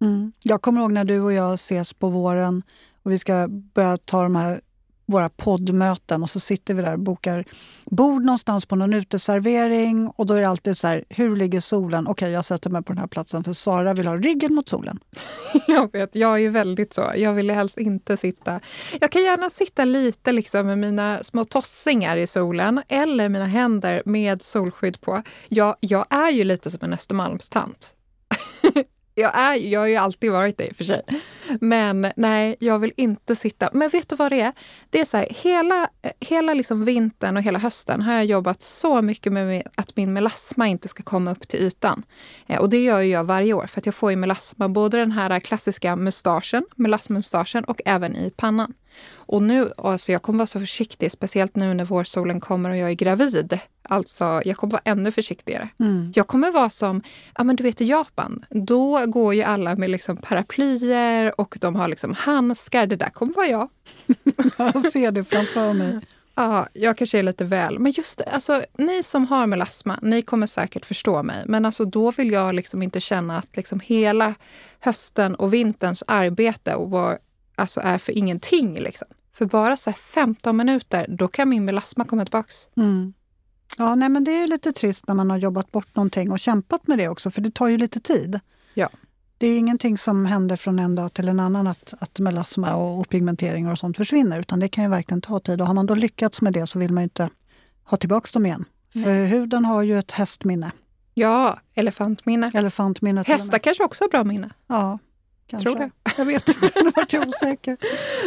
Mm. 0.00 0.32
Jag 0.42 0.62
kommer 0.62 0.80
ihåg 0.80 0.92
när 0.92 1.04
du 1.04 1.20
och 1.20 1.32
jag 1.32 1.54
ses 1.54 1.92
på 1.92 2.08
våren 2.08 2.62
och 3.02 3.12
vi 3.12 3.18
ska 3.18 3.48
börja 3.48 3.96
ta 3.96 4.22
de 4.22 4.36
här 4.36 4.60
våra 5.06 5.28
poddmöten 5.28 6.22
och 6.22 6.30
så 6.30 6.40
sitter 6.40 6.74
vi 6.74 6.82
där 6.82 6.92
och 6.92 6.98
bokar 6.98 7.44
bord 7.84 8.24
någonstans 8.24 8.66
på 8.66 8.76
någon 8.76 8.94
uteservering 8.94 10.08
och 10.08 10.26
då 10.26 10.34
är 10.34 10.40
det 10.40 10.48
alltid 10.48 10.78
så 10.78 10.86
här, 10.86 11.04
hur 11.08 11.36
ligger 11.36 11.60
solen? 11.60 12.06
Okej, 12.06 12.12
okay, 12.12 12.30
jag 12.30 12.44
sätter 12.44 12.70
mig 12.70 12.82
på 12.82 12.92
den 12.92 12.98
här 12.98 13.06
platsen 13.06 13.44
för 13.44 13.52
Sara 13.52 13.94
vill 13.94 14.06
ha 14.06 14.16
ryggen 14.16 14.54
mot 14.54 14.68
solen. 14.68 14.98
jag 15.68 15.92
vet, 15.92 16.14
jag 16.14 16.34
är 16.34 16.38
ju 16.38 16.48
väldigt 16.48 16.94
så. 16.94 17.12
Jag 17.16 17.32
vill 17.32 17.50
helst 17.50 17.78
inte 17.78 18.16
sitta... 18.16 18.60
Jag 19.00 19.10
kan 19.10 19.22
gärna 19.22 19.50
sitta 19.50 19.84
lite 19.84 20.32
liksom 20.32 20.66
med 20.66 20.78
mina 20.78 21.22
små 21.22 21.44
tossingar 21.44 22.16
i 22.16 22.26
solen 22.26 22.82
eller 22.88 23.28
mina 23.28 23.46
händer 23.46 24.02
med 24.04 24.42
solskydd 24.42 25.00
på. 25.00 25.22
Jag, 25.48 25.76
jag 25.80 26.06
är 26.10 26.30
ju 26.30 26.44
lite 26.44 26.70
som 26.70 26.80
en 26.82 26.92
Östermalmstant. 26.92 27.94
Jag, 29.16 29.38
är, 29.38 29.54
jag 29.54 29.80
har 29.80 29.86
ju 29.86 29.96
alltid 29.96 30.32
varit 30.32 30.58
det 30.58 30.66
i 30.66 30.70
och 30.70 30.76
för 30.76 30.84
sig. 30.84 31.02
Men 31.60 32.12
nej, 32.16 32.56
jag 32.60 32.78
vill 32.78 32.92
inte 32.96 33.36
sitta. 33.36 33.70
Men 33.72 33.88
vet 33.88 34.08
du 34.08 34.16
vad 34.16 34.32
det 34.32 34.40
är? 34.40 34.52
Det 34.90 35.00
är 35.00 35.04
så 35.04 35.16
här, 35.16 35.26
hela, 35.30 35.88
hela 36.20 36.54
liksom 36.54 36.84
vintern 36.84 37.36
och 37.36 37.42
hela 37.42 37.58
hösten 37.58 38.02
har 38.02 38.14
jag 38.14 38.24
jobbat 38.24 38.62
så 38.62 39.02
mycket 39.02 39.32
med 39.32 39.62
att 39.74 39.96
min 39.96 40.12
melasma 40.12 40.68
inte 40.68 40.88
ska 40.88 41.02
komma 41.02 41.30
upp 41.30 41.48
till 41.48 41.60
ytan. 41.60 42.02
Eh, 42.46 42.60
och 42.60 42.68
det 42.68 42.84
gör 42.84 43.00
jag 43.00 43.24
varje 43.24 43.52
år 43.52 43.66
för 43.66 43.80
att 43.80 43.86
jag 43.86 43.94
får 43.94 44.10
ju 44.10 44.16
melasma, 44.16 44.68
både 44.68 44.96
den 44.96 45.12
här 45.12 45.40
klassiska 45.40 45.96
mustaschen, 45.96 46.64
melasmustaschen 46.76 47.64
och 47.64 47.80
även 47.84 48.16
i 48.16 48.32
pannan. 48.36 48.74
Och 49.26 49.42
nu, 49.42 49.70
alltså 49.76 50.12
jag 50.12 50.22
kommer 50.22 50.38
vara 50.38 50.46
så 50.46 50.60
försiktig, 50.60 51.12
speciellt 51.12 51.56
nu 51.56 51.74
när 51.74 51.84
vårsolen 51.84 52.40
kommer 52.40 52.70
och 52.70 52.76
jag 52.76 52.90
är 52.90 52.94
gravid. 52.94 53.58
Alltså, 53.88 54.42
jag 54.44 54.56
kommer 54.56 54.72
vara 54.72 54.82
ännu 54.84 55.12
försiktigare. 55.12 55.68
Mm. 55.80 56.12
Jag 56.14 56.26
kommer 56.26 56.50
vara 56.50 56.70
som, 56.70 57.02
ja 57.38 57.44
men 57.44 57.56
du 57.56 57.62
vet 57.62 57.80
i 57.80 57.84
Japan, 57.84 58.44
då 58.50 59.06
går 59.06 59.34
ju 59.34 59.42
alla 59.42 59.76
med 59.76 59.90
liksom 59.90 60.16
paraplyer 60.16 61.40
och 61.40 61.56
de 61.60 61.76
har 61.76 61.88
liksom 61.88 62.14
handskar. 62.14 62.86
Det 62.86 62.96
där 62.96 63.10
kommer 63.10 63.34
vara 63.34 63.46
jag. 63.46 63.68
jag 64.58 64.92
ser 64.92 65.10
det 65.10 65.24
framför 65.24 65.72
mig. 65.72 66.00
Ja, 66.36 66.66
jag 66.72 66.98
kanske 66.98 67.18
är 67.18 67.22
lite 67.22 67.44
väl. 67.44 67.78
Men 67.78 67.92
just 67.92 68.20
alltså, 68.20 68.62
ni 68.78 69.02
som 69.02 69.26
har 69.26 69.46
melasma, 69.46 69.98
ni 70.02 70.22
kommer 70.22 70.46
säkert 70.46 70.86
förstå 70.86 71.22
mig. 71.22 71.42
Men 71.46 71.64
alltså, 71.64 71.84
då 71.84 72.10
vill 72.10 72.30
jag 72.32 72.54
liksom 72.54 72.82
inte 72.82 73.00
känna 73.00 73.38
att 73.38 73.56
liksom 73.56 73.80
hela 73.80 74.34
hösten 74.80 75.34
och 75.34 75.54
vinterns 75.54 76.02
arbete 76.06 76.74
och 76.74 76.90
vår 76.90 77.18
alltså 77.54 77.80
är 77.80 77.98
för 77.98 78.18
ingenting. 78.18 78.80
Liksom. 78.80 79.08
För 79.32 79.46
bara 79.46 79.76
så 79.76 79.92
15 79.92 80.56
minuter, 80.56 81.06
då 81.08 81.28
kan 81.28 81.48
min 81.48 81.64
melasma 81.64 82.04
komma 82.04 82.24
tillbaka. 82.24 82.52
Mm. 82.76 83.14
Ja, 83.76 83.94
nej, 83.94 84.08
men 84.08 84.24
det 84.24 84.30
är 84.30 84.46
lite 84.46 84.72
trist 84.72 85.06
när 85.08 85.14
man 85.14 85.30
har 85.30 85.36
jobbat 85.36 85.72
bort 85.72 85.96
någonting 85.96 86.32
och 86.32 86.38
kämpat 86.38 86.86
med 86.86 86.98
det 86.98 87.08
också, 87.08 87.30
för 87.30 87.40
det 87.40 87.54
tar 87.54 87.68
ju 87.68 87.78
lite 87.78 88.00
tid. 88.00 88.40
Ja. 88.74 88.88
Det 89.38 89.46
är 89.46 89.58
ingenting 89.58 89.98
som 89.98 90.26
händer 90.26 90.56
från 90.56 90.78
en 90.78 90.94
dag 90.94 91.14
till 91.14 91.28
en 91.28 91.40
annan 91.40 91.66
att, 91.66 91.94
att 91.98 92.18
melasma 92.18 92.74
och, 92.74 93.00
och 93.00 93.08
pigmenteringar 93.08 93.72
och 93.72 93.78
sånt 93.78 93.96
försvinner, 93.96 94.40
utan 94.40 94.60
det 94.60 94.68
kan 94.68 94.84
ju 94.84 94.90
verkligen 94.90 95.20
ta 95.20 95.40
tid. 95.40 95.60
Och 95.60 95.66
har 95.66 95.74
man 95.74 95.86
då 95.86 95.94
lyckats 95.94 96.40
med 96.40 96.52
det 96.52 96.66
så 96.66 96.78
vill 96.78 96.92
man 96.92 97.02
inte 97.02 97.30
ha 97.84 97.96
tillbaka 97.96 98.28
dem 98.32 98.46
igen. 98.46 98.64
Nej. 98.92 99.04
För 99.04 99.24
huden 99.24 99.64
har 99.64 99.82
ju 99.82 99.98
ett 99.98 100.10
hästminne. 100.10 100.70
Ja, 101.14 101.58
elefantminne. 101.74 102.50
Elefantminne 102.54 103.24
Hästar 103.26 103.58
kanske 103.58 103.84
också 103.84 104.04
har 104.04 104.08
bra 104.08 104.24
minne. 104.24 104.50
Ja, 104.66 104.98
Kanske. 105.46 105.68
Tror 105.68 105.78
det. 105.78 105.90
Jag 106.16 106.24
vet 106.24 106.48
inte, 106.48 106.82
nu 106.82 106.90
vart 106.96 107.12
jag 107.12 107.28
osäker. 107.28 107.76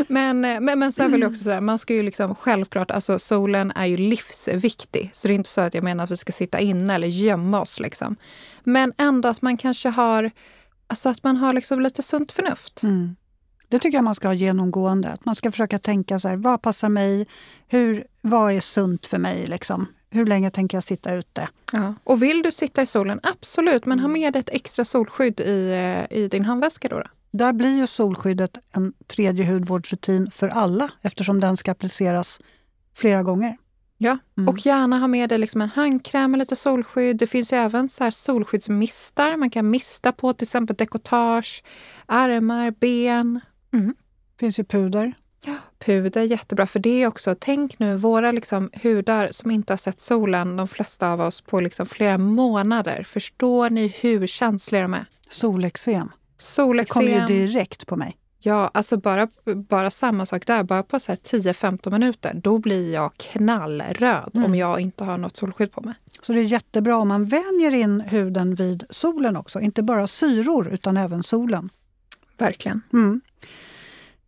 men, 0.08 0.46
eh, 0.46 0.60
men, 0.60 0.80
men 0.80 0.92
sen 0.92 1.12
vill 1.12 1.22
jag 1.22 1.32
också 1.32 1.44
säga, 1.44 1.62
man 1.62 1.80
ska 1.80 1.94
ju 1.94 2.04
liksom 2.04 2.36
självklart, 2.36 2.92
alltså 2.92 3.20
solen 3.20 3.72
är 3.76 3.86
ju 3.86 3.98
livsviktig. 3.98 5.10
Så 5.14 5.28
det 5.28 5.34
är 5.34 5.36
inte 5.36 5.50
så 5.50 5.62
att 5.62 5.74
jag 5.74 5.84
menar 5.84 6.04
att 6.04 6.12
vi 6.12 6.18
ska 6.18 6.32
sitta 6.32 6.60
inne 6.60 6.96
eller 6.96 7.08
gömma 7.08 7.62
oss. 7.62 7.80
Liksom. 7.80 8.16
Men 8.64 8.94
ändå 8.98 9.30
att 9.30 9.42
man 9.42 9.58
kanske 9.58 9.90
har, 9.90 10.32
alltså 10.88 11.10
att 11.10 11.24
man 11.24 11.38
har 11.38 11.54
liksom 11.54 11.82
lite 11.82 12.04
sunt 12.04 12.32
förnuft. 12.32 12.84
Mm. 12.84 13.16
Det 13.70 13.80
tycker 13.80 13.98
jag 13.98 14.04
man 14.04 14.16
ska 14.16 14.28
ha 14.28 14.34
genomgående. 14.34 15.10
Att 15.10 15.26
man 15.26 15.36
ska 15.36 15.52
försöka 15.52 15.80
tänka 15.80 16.20
så 16.20 16.28
här, 16.28 16.36
vad 16.36 16.62
passar 16.62 16.90
mig? 16.90 17.28
Hur, 17.68 18.08
vad 18.22 18.54
är 18.54 18.60
sunt 18.60 19.06
för 19.06 19.18
mig? 19.18 19.48
Liksom? 19.48 19.88
Hur 20.10 20.26
länge 20.26 20.52
tänker 20.52 20.78
jag 20.78 20.84
sitta 20.84 21.14
ute? 21.14 21.50
Ja. 21.72 21.94
Och 22.04 22.24
vill 22.24 22.42
du 22.42 22.52
sitta 22.52 22.82
i 22.82 22.86
solen, 22.86 23.20
absolut, 23.24 23.86
men 23.86 24.00
ha 24.00 24.08
med 24.08 24.36
ett 24.36 24.50
extra 24.50 24.86
solskydd 24.86 25.40
i, 25.40 25.72
eh, 25.72 26.18
i 26.18 26.28
din 26.28 26.46
handväska. 26.46 26.88
Då, 26.88 27.00
då. 27.00 27.06
Där 27.38 27.54
blir 27.54 27.78
ju 27.78 27.88
solskyddet 27.88 28.58
en 28.72 28.94
tredje 29.08 29.46
hudvårdsrutin 29.46 30.32
för 30.32 30.48
alla 30.48 30.90
eftersom 31.02 31.40
den 31.40 31.58
ska 31.58 31.72
appliceras 31.72 32.40
flera 32.96 33.24
gånger. 33.24 33.58
Ja, 33.98 34.18
mm. 34.38 34.50
och 34.50 34.66
gärna 34.66 35.00
ha 35.00 35.08
med 35.08 35.30
dig 35.30 35.38
liksom 35.38 35.62
en 35.62 35.70
handkräm 35.70 36.32
med 36.32 36.38
lite 36.38 36.56
solskydd. 36.56 37.18
Det 37.18 37.28
finns 37.28 37.54
ju 37.54 37.58
även 37.58 37.90
så 37.90 38.04
här 38.04 38.12
solskyddsmistar 38.12 39.38
man 39.38 39.50
kan 39.50 39.70
mista 39.70 40.12
på, 40.12 40.34
till 40.34 40.46
exempel 40.46 40.76
dekotage, 40.76 41.64
armar, 42.06 42.72
ben. 42.72 43.40
Mm. 43.74 43.96
Det 44.36 44.40
finns 44.40 44.60
ju 44.60 44.64
puder. 44.64 45.14
Ja, 45.46 45.56
puder 45.80 46.22
jättebra. 46.22 46.68
För 46.68 46.80
det 46.80 47.04
är 47.04 47.08
också, 47.08 47.36
tänk 47.40 47.80
nu 47.80 47.96
våra 47.96 48.32
liksom 48.32 48.70
hudar 48.84 49.28
som 49.32 49.52
inte 49.52 49.74
har 49.74 49.78
sett 49.78 50.02
solen, 50.02 50.58
de 50.58 50.68
flesta 50.68 51.12
av 51.12 51.22
oss, 51.22 51.42
på 51.42 51.60
liksom 51.60 51.86
flera 51.86 52.18
månader. 52.18 53.04
Förstår 53.04 53.70
ni 53.70 53.88
hur 53.88 54.28
känsliga 54.28 54.82
de 54.82 54.94
är? 54.94 55.06
Solexem. 55.30 56.10
Solexem. 56.38 57.06
Det 57.06 57.12
kommer 57.12 57.28
ju 57.30 57.48
direkt 57.48 57.88
på 57.88 57.96
mig. 57.96 58.18
Ja, 58.40 58.72
alltså 58.74 58.98
bara, 58.98 59.28
bara 59.56 59.90
samma 59.90 60.26
sak 60.26 60.46
där. 60.46 60.64
Bara 60.64 60.84
på 60.84 60.98
10-15 60.98 61.92
minuter, 61.92 62.34
då 62.34 62.60
blir 62.60 62.94
jag 62.94 63.14
knallröd 63.18 64.32
mm. 64.34 64.46
om 64.46 64.56
jag 64.56 64.80
inte 64.80 65.04
har 65.04 65.18
något 65.18 65.38
solskydd 65.38 65.72
på 65.72 65.82
mig. 65.82 65.94
Så 66.22 66.34
det 66.34 66.40
är 66.40 66.44
jättebra 66.44 66.98
om 66.98 67.08
man 67.08 67.26
vänjer 67.26 67.74
in 67.74 68.02
huden 68.02 68.56
vid 68.56 68.84
solen 68.90 69.38
också. 69.38 69.60
Inte 69.60 69.84
bara 69.84 70.08
syror, 70.08 70.68
utan 70.68 70.98
även 70.98 71.24
solen. 71.24 71.70
Verkligen. 72.38 72.82
Mm. 72.94 73.22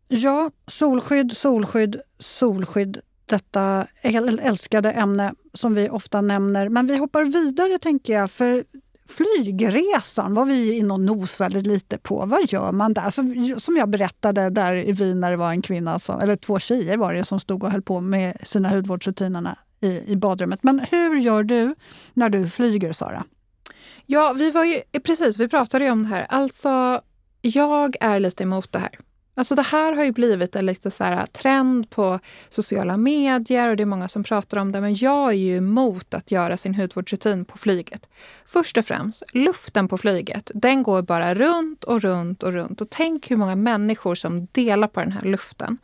Ja, 0.08 0.52
solskydd, 0.68 1.38
solskydd, 1.38 2.02
solskydd. 2.20 3.00
Detta 3.26 3.88
älskade 4.02 4.92
ämne 4.92 5.34
som 5.54 5.74
vi 5.74 5.90
ofta 5.90 6.22
nämner. 6.22 6.70
Men 6.70 6.88
vi 6.88 6.98
hoppar 6.98 7.24
vidare 7.24 7.80
tänker 7.80 8.14
jag. 8.14 8.32
För 8.32 8.64
flygresan 9.10 10.34
var 10.34 10.46
vi 10.46 10.78
inne 10.78 10.94
och 10.94 11.00
nosade 11.00 11.62
lite 11.62 11.98
på. 11.98 12.26
Vad 12.26 12.52
gör 12.52 12.72
man 12.72 12.94
där? 12.94 13.02
Alltså, 13.02 13.22
som, 13.22 13.56
som 13.60 13.78
jag 13.78 13.90
berättade 13.90 14.50
där 14.50 14.76
i 14.76 14.92
Wien 14.92 15.20
när 15.20 15.32
det 15.32 15.38
var 15.38 15.50
en 15.50 15.62
kvinna, 15.62 16.00
som, 16.00 16.22
eller 16.22 16.36
två 16.36 16.60
tjejer 16.60 16.98
var 16.98 17.14
det 17.14 17.26
som 17.26 17.40
stod 17.40 17.64
och 17.64 17.72
höll 17.72 17.82
på 17.82 18.02
med 18.02 18.38
sina 18.44 18.70
hudvårdsrutinerna 18.70 19.58
i, 19.82 20.12
i 20.12 20.16
badrummet. 20.16 20.64
Men 20.64 20.80
hur 20.80 21.16
gör 21.16 21.44
du 21.44 21.76
när 22.14 22.30
du 22.30 22.50
flyger, 22.50 22.94
Sara? 22.94 23.24
Ja, 24.06 24.34
vi 24.34 24.52
var 24.52 24.64
ju 24.64 24.82
precis, 25.04 25.40
vi 25.40 25.48
pratade 25.48 25.86
ju 25.86 25.92
om 25.92 26.04
det 26.04 26.10
här. 26.10 26.26
Alltså, 26.30 27.02
jag 27.42 27.96
är 28.00 28.20
lite 28.20 28.44
emot 28.44 28.72
det 28.72 28.80
här. 28.80 29.00
Alltså 29.40 29.56
det 29.56 29.62
här 29.62 29.94
har 29.94 30.04
ju 30.04 30.12
blivit 30.12 30.56
en 30.56 30.66
lite 30.66 30.92
så 30.92 31.04
här 31.04 31.12
äh, 31.12 31.26
trend 31.26 31.90
på 31.90 32.20
sociala 32.50 32.98
medier 32.98 33.70
och 33.70 33.78
det 33.78 33.84
är 33.84 33.86
många 33.86 34.08
som 34.08 34.24
pratar 34.24 34.58
om 34.58 34.72
det. 34.72 34.82
Men 34.82 34.96
jag 34.96 35.30
är 35.30 35.38
ju 35.38 35.58
emot 35.58 36.14
att 36.14 36.32
göra 36.32 36.58
sin 36.58 36.76
hudvårdsrutin 36.76 37.46
på 37.46 37.58
flyget. 37.58 38.10
Först 38.46 38.78
och 38.78 38.86
främst, 38.86 39.24
luften 39.34 39.88
på 39.88 39.98
flyget, 39.98 40.52
den 40.54 40.84
går 40.84 41.02
bara 41.02 41.36
runt 41.36 41.84
och 41.84 42.02
runt 42.02 42.44
och 42.44 42.52
runt. 42.52 42.82
Och 42.82 42.90
tänk 42.90 43.32
hur 43.32 43.36
många 43.36 43.56
människor 43.56 44.16
som 44.16 44.48
delar 44.52 44.88
på 44.88 45.00
den 45.00 45.12
här 45.12 45.22
luften. 45.22 45.78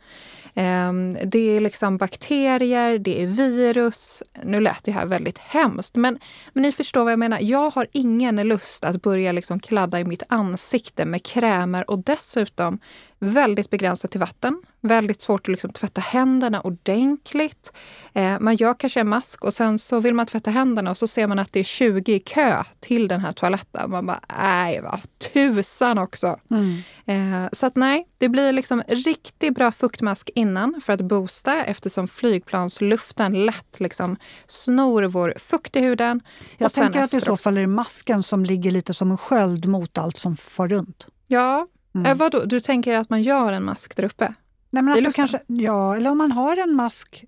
Ehm, 0.58 1.16
det 1.24 1.56
är 1.56 1.60
liksom 1.60 1.96
bakterier, 1.96 2.98
det 2.98 3.22
är 3.22 3.26
virus. 3.26 4.22
Nu 4.44 4.60
lät 4.60 4.84
det 4.84 4.92
här 4.92 5.06
väldigt 5.06 5.38
hemskt, 5.38 5.96
men, 5.96 6.18
men 6.52 6.62
ni 6.62 6.72
förstår 6.72 7.04
vad 7.04 7.12
jag 7.12 7.18
menar. 7.18 7.38
Jag 7.42 7.70
har 7.70 7.86
ingen 7.92 8.48
lust 8.48 8.84
att 8.84 9.02
börja 9.02 9.32
liksom 9.32 9.60
kladda 9.60 10.00
i 10.00 10.04
mitt 10.04 10.22
ansikte 10.28 11.04
med 11.04 11.22
krämer 11.22 11.90
och 11.90 11.98
dessutom 11.98 12.78
väldigt 13.18 13.70
begränsat 13.70 14.10
till 14.10 14.20
vatten. 14.20 14.62
Väldigt 14.88 15.20
svårt 15.20 15.40
att 15.40 15.48
liksom 15.48 15.70
tvätta 15.70 16.00
händerna 16.00 16.60
ordentligt. 16.60 17.72
Eh, 18.12 18.40
man 18.40 18.56
gör 18.56 18.74
kanske 18.74 19.00
en 19.00 19.08
mask 19.08 19.44
och 19.44 19.54
sen 19.54 19.78
så 19.78 20.00
vill 20.00 20.14
man 20.14 20.26
tvätta 20.26 20.50
händerna 20.50 20.90
och 20.90 20.98
så 20.98 21.06
ser 21.06 21.26
man 21.26 21.38
att 21.38 21.52
det 21.52 21.60
är 21.60 21.64
20 21.64 22.14
i 22.14 22.20
kö 22.20 22.64
till 22.80 23.08
den 23.08 23.20
här 23.20 23.32
toaletten. 23.32 23.90
Man 23.90 24.06
bara, 24.06 24.20
nej 24.38 24.80
vad 24.82 25.00
tusan 25.18 25.98
också. 25.98 26.36
Mm. 26.50 26.82
Eh, 27.06 27.48
så 27.52 27.66
att 27.66 27.76
nej, 27.76 28.06
det 28.18 28.28
blir 28.28 28.52
liksom 28.52 28.82
riktigt 28.88 29.54
bra 29.54 29.72
fuktmask 29.72 30.30
innan 30.34 30.80
för 30.84 30.92
att 30.92 31.00
boosta 31.00 31.64
eftersom 31.64 32.08
flygplansluften 32.08 33.46
lätt 33.46 33.80
liksom 33.80 34.16
snor 34.46 35.02
vår 35.02 35.34
fukt 35.38 35.76
i 35.76 35.80
huden. 35.80 36.20
Jag 36.58 36.72
tänker 36.72 37.02
att 37.02 37.14
i 37.14 37.20
så 37.20 37.36
fall 37.36 37.56
är 37.56 37.60
det 37.60 37.66
masken 37.66 38.22
som 38.22 38.44
ligger 38.44 38.70
lite 38.70 38.94
som 38.94 39.10
en 39.10 39.18
sköld 39.18 39.66
mot 39.66 39.98
allt 39.98 40.18
som 40.18 40.36
far 40.36 40.68
runt. 40.68 41.06
Ja, 41.26 41.66
Mm. 41.96 42.06
Eh, 42.06 42.16
vadå, 42.16 42.44
du 42.44 42.60
tänker 42.60 42.98
att 42.98 43.10
man 43.10 43.22
gör 43.22 43.52
en 43.52 43.64
mask 43.64 43.96
där 43.96 44.04
uppe? 44.04 44.34
Nej, 44.82 44.82
men 44.82 45.06
att 45.06 45.14
kanske, 45.14 45.40
ja, 45.46 45.96
eller 45.96 46.10
om 46.10 46.18
man 46.18 46.32
har 46.32 46.56
en 46.56 46.74
mask. 46.74 47.24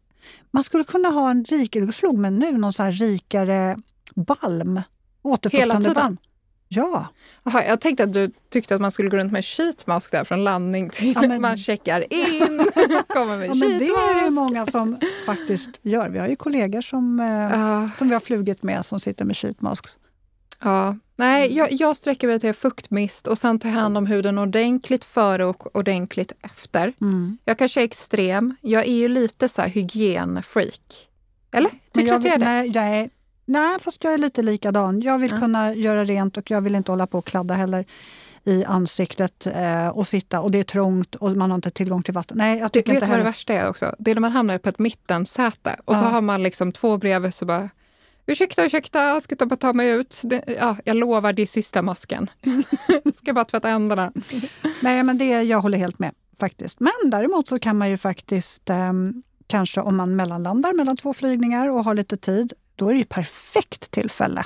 Man 0.50 0.64
skulle 0.64 0.84
kunna 0.84 1.08
ha 1.08 1.30
en 1.30 1.44
rikare, 1.44 1.84
det 1.84 1.92
slog 1.92 2.18
mig 2.18 2.30
nu, 2.30 2.58
någon 2.58 2.72
så 2.72 2.82
här 2.82 2.92
rikare 2.92 3.76
balm. 4.14 4.80
Återfuktande 5.22 5.90
balm. 5.90 6.16
Ja. 6.68 7.06
Aha, 7.44 7.62
jag 7.62 7.80
tänkte 7.80 8.04
att 8.04 8.12
du 8.12 8.30
tyckte 8.50 8.74
att 8.74 8.80
man 8.80 8.90
skulle 8.90 9.08
gå 9.08 9.16
runt 9.16 9.32
med 9.32 9.44
sheetmask 9.44 10.12
där 10.12 10.24
från 10.24 10.44
landning 10.44 10.90
till 10.90 11.12
ja, 11.14 11.28
men... 11.28 11.42
man 11.48 11.56
checkar 11.56 12.12
in. 12.12 12.58
kommer 13.08 13.36
med 13.36 13.48
ja, 13.48 13.54
men 13.54 13.78
det 13.78 13.86
är 13.86 14.24
det 14.24 14.30
många 14.30 14.66
som 14.66 14.98
faktiskt 15.26 15.70
gör. 15.82 16.08
Vi 16.08 16.18
har 16.18 16.28
ju 16.28 16.36
kollegor 16.36 16.80
som, 16.80 17.20
uh. 17.20 17.94
som 17.94 18.08
vi 18.08 18.14
har 18.14 18.20
flugit 18.20 18.62
med 18.62 18.84
som 18.84 19.00
sitter 19.00 19.24
med 19.24 19.36
sheetmasks. 19.36 19.98
Ja, 20.60 20.96
nej, 21.18 21.46
mm. 21.46 21.58
jag, 21.58 21.72
jag 21.72 21.96
sträcker 21.96 22.28
mig 22.28 22.40
till 22.40 22.54
fuktmist 22.54 23.26
och 23.26 23.38
sen 23.38 23.58
tar 23.58 23.68
hand 23.68 23.98
om 23.98 24.06
huden 24.06 24.38
ordentligt 24.38 25.04
före 25.04 25.44
och 25.44 25.76
ordentligt 25.76 26.32
efter. 26.42 26.92
Mm. 27.00 27.38
Jag 27.44 27.58
kanske 27.58 27.80
är 27.80 27.84
extrem. 27.84 28.56
Jag 28.60 28.86
är 28.86 28.92
ju 28.92 29.08
lite 29.08 29.48
så 29.48 29.62
här 29.62 29.68
hygienfreak. 29.68 31.08
Eller? 31.52 31.70
Tycker 31.92 32.10
du 32.10 32.16
att 32.16 32.24
jag 32.24 32.34
är 32.34 32.38
det? 32.38 32.44
Nej, 32.44 33.00
är, 33.00 33.10
nej, 33.44 33.78
fast 33.80 34.04
jag 34.04 34.14
är 34.14 34.18
lite 34.18 34.42
likadan. 34.42 35.00
Jag 35.00 35.18
vill 35.18 35.30
ja. 35.30 35.38
kunna 35.38 35.74
göra 35.74 36.04
rent 36.04 36.36
och 36.36 36.50
jag 36.50 36.60
vill 36.60 36.74
inte 36.74 36.92
hålla 36.92 37.06
på 37.06 37.18
och 37.18 37.26
kladda 37.26 37.54
heller 37.54 37.84
i 38.44 38.64
ansiktet 38.64 39.46
eh, 39.46 39.88
och 39.88 40.08
sitta 40.08 40.40
och 40.40 40.50
det 40.50 40.58
är 40.58 40.64
trångt 40.64 41.14
och 41.14 41.36
man 41.36 41.50
har 41.50 41.54
inte 41.54 41.70
tillgång 41.70 42.02
till 42.02 42.14
vatten. 42.14 42.38
Nej, 42.38 42.58
jag 42.58 42.72
tycker 42.72 42.92
du, 42.92 42.96
inte 42.96 43.06
vet 43.06 43.10
vad 43.10 43.18
det 43.18 43.24
värsta 43.24 43.52
är 43.52 43.68
också? 43.68 43.94
Det 43.98 44.10
är 44.10 44.14
när 44.14 44.20
man 44.20 44.32
hamnar 44.32 44.58
på 44.58 44.68
ett 44.68 44.78
mittensäte 44.78 45.76
och 45.84 45.94
ja. 45.94 45.98
så 45.98 46.04
har 46.04 46.20
man 46.20 46.42
liksom 46.42 46.72
två 46.72 46.96
bredvid 46.96 47.34
så 47.34 47.44
bara 47.44 47.70
Ursäkta, 48.30 48.66
ursäkta, 48.66 48.98
jag 48.98 49.22
ska 49.22 49.46
bara 49.46 49.56
ta 49.56 49.72
mig 49.72 49.90
ut. 49.90 50.20
Det, 50.22 50.44
ja, 50.60 50.76
jag 50.84 50.96
lovar, 50.96 51.32
det 51.32 51.42
är 51.42 51.46
sista 51.46 51.82
masken. 51.82 52.30
ska 53.14 53.32
bara 53.32 53.44
tvätta 53.44 53.68
händerna. 53.68 54.12
Nej, 54.82 55.02
men 55.02 55.18
det, 55.18 55.24
jag 55.24 55.60
håller 55.60 55.78
helt 55.78 55.98
med 55.98 56.14
faktiskt. 56.40 56.80
Men 56.80 57.10
däremot 57.10 57.48
så 57.48 57.58
kan 57.58 57.78
man 57.78 57.90
ju 57.90 57.96
faktiskt, 57.96 58.70
eh, 58.70 58.92
kanske 59.46 59.80
om 59.80 59.96
man 59.96 60.16
mellanlandar 60.16 60.72
mellan 60.72 60.96
två 60.96 61.14
flygningar 61.14 61.68
och 61.68 61.84
har 61.84 61.94
lite 61.94 62.16
tid, 62.16 62.52
då 62.74 62.88
är 62.88 62.92
det 62.92 62.98
ju 62.98 63.04
perfekt 63.04 63.90
tillfälle 63.90 64.44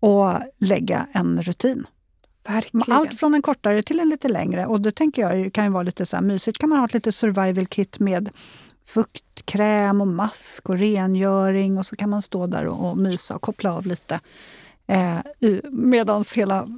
att 0.00 0.42
lägga 0.58 1.06
en 1.12 1.42
rutin. 1.42 1.86
Verkligen. 2.48 2.92
Allt 2.92 3.20
från 3.20 3.34
en 3.34 3.42
kortare 3.42 3.82
till 3.82 4.00
en 4.00 4.08
lite 4.08 4.28
längre. 4.28 4.66
Och 4.66 4.80
det 4.80 4.92
tänker 4.92 5.22
jag 5.22 5.52
kan 5.52 5.64
ju 5.64 5.70
vara 5.70 5.82
lite 5.82 6.06
så 6.06 6.16
här 6.16 6.22
mysigt. 6.22 6.58
kan 6.58 6.68
man 6.68 6.78
ha 6.78 6.86
ett 6.86 6.94
litet 6.94 7.14
survival 7.14 7.66
kit 7.66 7.98
med 7.98 8.30
fuktkräm 8.86 10.00
och 10.00 10.06
mask 10.06 10.68
och 10.68 10.78
rengöring 10.78 11.78
och 11.78 11.86
så 11.86 11.96
kan 11.96 12.10
man 12.10 12.22
stå 12.22 12.46
där 12.46 12.66
och, 12.66 12.90
och 12.90 12.98
mysa 12.98 13.34
och 13.34 13.42
koppla 13.42 13.72
av 13.72 13.86
lite. 13.86 14.20
Eh, 14.86 15.18
Medan 15.70 16.24
hela 16.34 16.68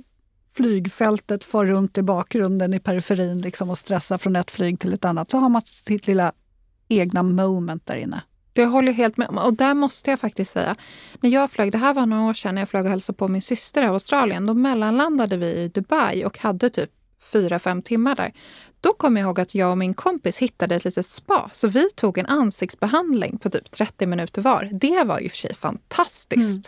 flygfältet 0.57 1.45
far 1.45 1.67
runt 1.67 1.99
i 1.99 2.03
bakgrunden 2.03 2.75
i 2.75 2.81
periferin 2.81 3.41
liksom, 3.41 3.71
och 3.71 3.79
stressar 3.79 4.19
från 4.19 4.37
ett 4.37 4.51
flyg 4.51 4.81
till 4.81 4.93
ett 4.93 5.05
annat. 5.05 5.31
Så 5.31 5.39
har 5.39 5.49
man 5.49 5.63
sitt 5.63 6.07
lilla 6.07 6.33
egna 6.89 7.23
moment 7.23 7.87
där 7.87 7.97
inne. 7.97 8.23
Det 8.53 8.65
håller 8.65 8.89
jag 8.89 8.97
helt 8.97 9.17
med 9.17 9.29
om. 9.29 9.39
Och 9.39 9.55
där 9.55 9.75
måste 9.75 10.11
jag 10.11 10.21
faktiskt 10.21 10.53
säga, 10.53 10.77
när 11.21 11.31
jag 11.31 11.51
flög, 11.51 11.73
det 11.73 11.79
här 11.79 11.95
var 11.95 12.07
några 12.07 12.23
år 12.23 12.35
sedan 12.35 12.55
när 12.55 12.63
jag 12.63 12.69
flög 12.69 12.85
och 12.85 12.91
hälsade 12.91 13.17
på 13.17 13.29
min 13.29 13.43
syster 13.43 13.83
i 13.83 13.87
Australien. 13.87 14.47
Då 14.47 14.55
mellanlandade 14.55 15.37
vi 15.37 15.47
i 15.47 15.69
Dubai 15.69 16.25
och 16.25 16.39
hade 16.39 16.71
typ 16.71 16.91
fyra, 17.33 17.59
fem 17.59 17.83
timmar 17.83 18.17
där. 18.17 18.33
Då 18.81 18.93
kommer 18.93 19.21
jag 19.21 19.29
ihåg 19.29 19.41
att 19.41 19.55
jag 19.55 19.71
och 19.71 19.79
min 19.79 19.95
kompis 19.95 20.39
hittade 20.39 20.75
ett 20.75 20.85
litet 20.85 21.07
spa. 21.07 21.51
Så 21.53 21.69
vi 21.69 21.91
tog 21.91 22.19
en 22.19 22.27
ansiktsbehandling 22.27 23.39
på 23.39 23.51
typ 23.51 23.71
30 23.71 24.07
minuter 24.07 24.43
var. 24.43 24.71
Det 24.73 25.05
var 25.05 25.21
ju 25.21 25.29
för 25.29 25.37
sig 25.37 25.55
fantastiskt. 25.55 26.41
Mm. 26.41 26.63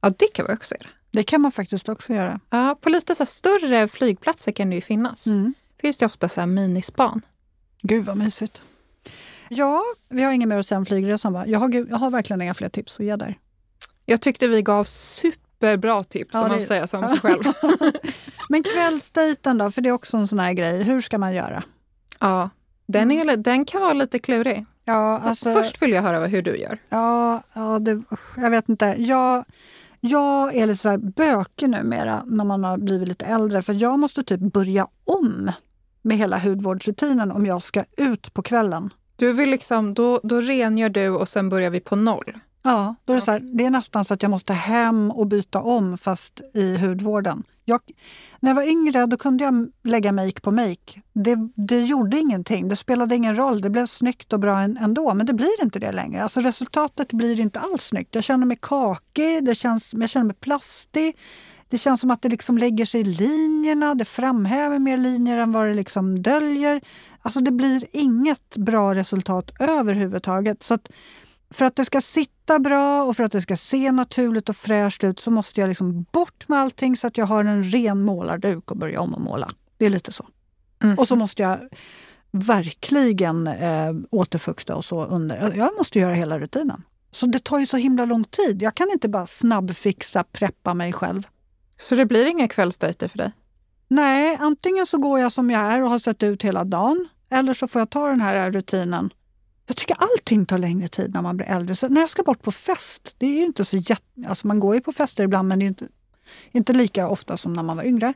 Ja, 0.00 0.12
det 0.18 0.26
kan 0.34 0.46
man 0.46 0.54
också 0.56 0.74
göra. 0.74 0.88
Det 1.10 1.24
kan 1.24 1.40
man 1.40 1.52
faktiskt 1.52 1.88
också 1.88 2.14
göra. 2.14 2.40
Ja, 2.50 2.78
på 2.80 2.88
lite 2.88 3.14
så 3.14 3.26
större 3.26 3.88
flygplatser 3.88 4.52
kan 4.52 4.70
det 4.70 4.74
ju 4.74 4.80
finnas. 4.80 5.26
Mm. 5.26 5.54
finns 5.80 5.98
det 5.98 6.06
ofta 6.06 6.28
så 6.28 6.40
här 6.40 6.46
minispan. 6.46 7.22
Gud 7.82 8.04
vad 8.04 8.16
mysigt. 8.16 8.62
Ja, 9.48 9.82
vi 10.08 10.22
har 10.22 10.32
inget 10.32 10.48
mer 10.48 10.56
att 10.56 10.66
säga 10.66 10.78
om 10.78 10.86
flygresan 10.86 11.32
va? 11.32 11.46
Jag 11.46 11.58
har, 11.58 11.86
jag 11.90 11.96
har 11.96 12.10
verkligen 12.10 12.42
inga 12.42 12.54
fler 12.54 12.68
tips 12.68 13.00
att 13.00 13.06
ge 13.06 13.16
där. 13.16 13.38
Jag 14.06 14.20
tyckte 14.20 14.48
vi 14.48 14.62
gav 14.62 14.84
superbra 15.62 16.04
tips, 16.04 16.30
ja, 16.32 16.42
om 16.42 16.48
man 16.48 16.58
får 16.58 16.64
säga 16.64 16.86
så 16.86 16.98
om 16.98 17.08
sig 17.08 17.18
själv. 17.18 17.42
Men 18.48 18.62
kvällsdejten 18.62 19.58
då, 19.58 19.70
för 19.70 19.82
det 19.82 19.88
är 19.88 19.92
också 19.92 20.16
en 20.16 20.28
sån 20.28 20.38
här 20.38 20.52
grej. 20.52 20.82
Hur 20.82 21.00
ska 21.00 21.18
man 21.18 21.34
göra? 21.34 21.62
Ja, 22.20 22.50
den, 22.86 23.10
är, 23.10 23.36
den 23.36 23.64
kan 23.64 23.80
vara 23.80 23.92
lite 23.92 24.18
klurig. 24.18 24.64
Ja, 24.84 25.18
alltså, 25.18 25.54
Först 25.54 25.82
vill 25.82 25.92
jag 25.92 26.02
höra 26.02 26.26
hur 26.26 26.42
du 26.42 26.56
gör. 26.56 26.78
Ja, 26.88 27.42
ja 27.52 27.78
det, 27.78 28.02
jag 28.36 28.50
vet 28.50 28.68
inte. 28.68 28.94
Jag, 28.98 29.44
jag 30.00 30.54
är 30.54 30.66
lite 30.66 30.82
så 30.82 30.88
här 30.88 30.98
bökig 30.98 31.68
numera 31.70 32.22
när 32.26 32.44
man 32.44 32.64
har 32.64 32.78
blivit 32.78 33.08
lite 33.08 33.24
äldre. 33.24 33.62
För 33.62 33.72
jag 33.72 33.98
måste 33.98 34.24
typ 34.24 34.40
börja 34.40 34.86
om 35.04 35.52
med 36.02 36.16
hela 36.16 36.38
hudvårdsrutinen 36.38 37.32
om 37.32 37.46
jag 37.46 37.62
ska 37.62 37.84
ut 37.96 38.34
på 38.34 38.42
kvällen. 38.42 38.90
Du 39.16 39.32
vill 39.32 39.50
liksom, 39.50 39.94
då, 39.94 40.20
då 40.22 40.40
rengör 40.40 40.88
du 40.88 41.08
och 41.08 41.28
sen 41.28 41.48
börjar 41.48 41.70
vi 41.70 41.80
på 41.80 41.96
noll? 41.96 42.32
Ja, 42.62 42.94
då 43.04 43.12
är 43.12 43.14
det, 43.14 43.20
så 43.20 43.30
här, 43.30 43.40
det 43.40 43.64
är 43.64 43.70
nästan 43.70 44.04
så 44.04 44.14
att 44.14 44.22
jag 44.22 44.30
måste 44.30 44.52
hem 44.52 45.10
och 45.10 45.26
byta 45.26 45.60
om 45.60 45.98
fast 45.98 46.40
i 46.54 46.76
hudvården. 46.76 47.42
Jag, 47.64 47.80
när 48.40 48.50
jag 48.50 48.54
var 48.54 48.68
yngre 48.68 49.06
då 49.06 49.16
kunde 49.16 49.44
jag 49.44 49.70
lägga 49.82 50.12
make 50.12 50.40
på 50.40 50.50
make. 50.50 51.00
Det, 51.12 51.36
det 51.54 51.80
gjorde 51.80 52.18
ingenting, 52.18 52.68
det 52.68 52.76
spelade 52.76 53.16
ingen 53.16 53.36
roll. 53.36 53.60
Det 53.60 53.70
blev 53.70 53.86
snyggt 53.86 54.32
och 54.32 54.40
bra 54.40 54.58
ändå, 54.58 55.14
men 55.14 55.26
det 55.26 55.32
blir 55.32 55.62
inte 55.62 55.78
det 55.78 55.92
längre. 55.92 56.22
Alltså 56.22 56.40
resultatet 56.40 57.12
blir 57.12 57.40
inte 57.40 57.60
alls 57.60 57.82
snyggt. 57.82 58.14
Jag 58.14 58.24
känner 58.24 58.46
mig 58.46 58.58
kakig, 58.60 59.44
det 59.44 59.54
känns, 59.54 59.92
jag 59.92 60.10
känner 60.10 60.26
mig 60.26 60.36
plastig. 60.36 61.16
Det 61.68 61.78
känns 61.78 62.00
som 62.00 62.10
att 62.10 62.22
det 62.22 62.28
liksom 62.28 62.58
lägger 62.58 62.84
sig 62.84 63.00
i 63.00 63.04
linjerna, 63.04 63.94
det 63.94 64.04
framhäver 64.04 64.78
mer 64.78 64.96
linjer 64.96 65.38
än 65.38 65.52
vad 65.52 65.66
det 65.66 65.74
liksom 65.74 66.22
döljer. 66.22 66.80
Alltså 67.22 67.40
det 67.40 67.50
blir 67.50 67.86
inget 67.92 68.56
bra 68.56 68.94
resultat 68.94 69.50
överhuvudtaget. 69.60 70.62
Så 70.62 70.74
att 70.74 70.88
för 71.52 71.64
att 71.64 71.76
det 71.76 71.84
ska 71.84 72.00
sitta 72.00 72.58
bra 72.58 73.04
och 73.04 73.16
för 73.16 73.24
att 73.24 73.32
det 73.32 73.40
ska 73.40 73.56
se 73.56 73.92
naturligt 73.92 74.48
och 74.48 74.56
fräscht 74.56 75.04
ut 75.04 75.20
så 75.20 75.30
måste 75.30 75.60
jag 75.60 75.68
liksom 75.68 76.06
bort 76.12 76.48
med 76.48 76.58
allting 76.58 76.96
så 76.96 77.06
att 77.06 77.18
jag 77.18 77.26
har 77.26 77.44
en 77.44 77.64
ren 77.64 78.02
målarduk 78.02 78.70
och 78.70 78.76
börja 78.76 79.00
om 79.00 79.14
och 79.14 79.20
måla. 79.20 79.50
Det 79.76 79.86
är 79.86 79.90
lite 79.90 80.12
så. 80.12 80.26
Mm. 80.82 80.98
Och 80.98 81.08
så 81.08 81.16
måste 81.16 81.42
jag 81.42 81.58
verkligen 82.30 83.46
eh, 83.46 83.92
återfukta 84.10 84.74
och 84.74 84.84
så 84.84 85.04
under. 85.04 85.52
Jag 85.56 85.70
måste 85.78 85.98
göra 85.98 86.14
hela 86.14 86.38
rutinen. 86.38 86.82
Så 87.10 87.26
det 87.26 87.44
tar 87.44 87.58
ju 87.58 87.66
så 87.66 87.76
himla 87.76 88.04
lång 88.04 88.24
tid. 88.24 88.62
Jag 88.62 88.74
kan 88.74 88.90
inte 88.90 89.08
bara 89.08 89.26
snabbfixa, 89.26 90.24
preppa 90.24 90.74
mig 90.74 90.92
själv. 90.92 91.26
Så 91.76 91.94
det 91.94 92.06
blir 92.06 92.26
inga 92.26 92.48
kvällsdejter 92.48 93.08
för 93.08 93.18
dig? 93.18 93.32
Nej, 93.88 94.36
antingen 94.40 94.86
så 94.86 94.98
går 94.98 95.20
jag 95.20 95.32
som 95.32 95.50
jag 95.50 95.62
är 95.62 95.82
och 95.82 95.90
har 95.90 95.98
sett 95.98 96.22
ut 96.22 96.42
hela 96.42 96.64
dagen. 96.64 97.08
Eller 97.30 97.54
så 97.54 97.68
får 97.68 97.80
jag 97.80 97.90
ta 97.90 98.08
den 98.08 98.20
här 98.20 98.50
rutinen 98.50 99.10
jag 99.72 99.76
tycker 99.76 99.96
allting 99.98 100.46
tar 100.46 100.58
längre 100.58 100.88
tid 100.88 101.14
när 101.14 101.22
man 101.22 101.36
blir 101.36 101.46
äldre. 101.46 101.76
Så 101.76 101.88
när 101.88 102.00
jag 102.00 102.10
ska 102.10 102.22
bort 102.22 102.42
på 102.42 102.52
fest, 102.52 103.14
det 103.18 103.26
är 103.26 103.30
ju 103.30 103.44
inte 103.44 103.64
så 103.64 103.76
jätte... 103.76 104.28
Alltså 104.28 104.46
man 104.46 104.60
går 104.60 104.74
ju 104.74 104.80
på 104.80 104.92
fester 104.92 105.24
ibland 105.24 105.48
men 105.48 105.58
det 105.58 105.64
är 105.64 105.66
inte, 105.66 105.88
Inte 106.50 106.72
lika 106.72 107.08
ofta 107.08 107.36
som 107.36 107.52
när 107.52 107.62
man 107.62 107.76
var 107.76 107.84
yngre. 107.84 108.14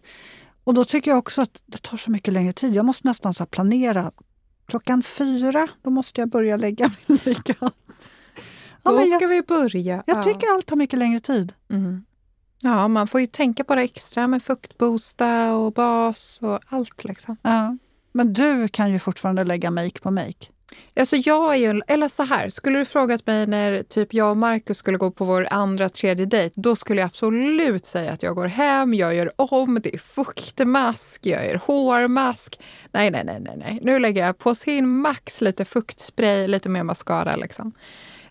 Och 0.65 0.75
då 0.75 0.85
tycker 0.85 1.11
jag 1.11 1.19
också 1.19 1.43
att 1.43 1.63
det 1.67 1.83
tar 1.83 1.97
så 1.97 2.11
mycket 2.11 2.35
längre 2.35 2.53
tid. 2.53 2.75
Jag 2.75 2.85
måste 2.85 3.09
nästan 3.09 3.35
så 3.35 3.47
planera. 3.47 4.13
Klockan 4.67 5.03
fyra, 5.03 5.69
då 5.83 5.91
måste 5.91 6.21
jag 6.21 6.29
börja 6.29 6.57
lägga 6.57 6.91
min 7.07 7.19
makeup. 7.27 7.75
Ja, 8.83 8.91
då 8.91 9.07
ska 9.07 9.21
jag, 9.21 9.29
vi 9.29 9.43
börja. 9.43 10.03
Jag 10.07 10.19
ja. 10.19 10.23
tycker 10.23 10.55
allt 10.55 10.67
tar 10.67 10.77
mycket 10.77 10.99
längre 10.99 11.21
tid. 11.21 11.53
Mm. 11.71 12.05
Ja, 12.61 12.89
man 12.89 13.09
får 13.09 13.21
ju 13.21 13.27
tänka 13.27 13.65
på 13.65 13.75
det 13.75 13.83
extra 13.83 14.27
med 14.27 14.43
fuktboosta 14.43 15.53
och 15.53 15.73
bas 15.73 16.39
och 16.43 16.61
allt. 16.69 17.05
Liksom. 17.05 17.37
Ja. 17.43 17.77
Men 18.13 18.33
du 18.33 18.69
kan 18.69 18.93
ju 18.93 18.99
fortfarande 18.99 19.45
lägga 19.45 19.71
make 19.71 20.01
på 20.03 20.11
make. 20.11 20.56
Alltså 21.01 21.17
jag 21.17 21.55
är 21.55 21.57
ju, 21.57 21.81
eller 21.87 22.09
så 22.09 22.23
här, 22.23 22.49
skulle 22.49 22.79
du 22.79 22.85
frågat 22.85 23.27
mig 23.27 23.47
när 23.47 23.83
typ 23.83 24.15
jag 24.15 24.31
och 24.31 24.37
Markus 24.37 24.79
skulle 24.79 24.99
gå 24.99 25.11
på 25.11 25.25
vår 25.25 25.47
andra, 25.51 25.89
tredje 25.89 26.27
dejt, 26.27 26.61
då 26.61 26.77
skulle 26.77 27.01
jag 27.01 27.07
absolut 27.07 27.87
säga 27.87 28.13
att 28.13 28.23
jag 28.23 28.35
går 28.35 28.47
hem, 28.47 28.95
jag 28.95 29.15
gör 29.15 29.31
om, 29.37 29.81
det 29.83 29.95
är 29.95 29.99
fuktmask, 29.99 31.27
jag 31.27 31.47
gör 31.47 31.61
hårmask. 31.67 32.61
Nej, 32.93 33.11
nej, 33.11 33.23
nej, 33.25 33.41
nej, 33.41 33.57
nej. 33.57 33.79
Nu 33.83 33.99
lägger 33.99 34.27
jag 34.27 34.39
på 34.39 34.55
sin 34.55 34.89
max 34.89 35.41
lite 35.41 35.65
fuktspray, 35.65 36.49
lite 36.49 36.69
mer 36.69 36.83
mascara 36.83 37.37
liksom. 37.37 37.73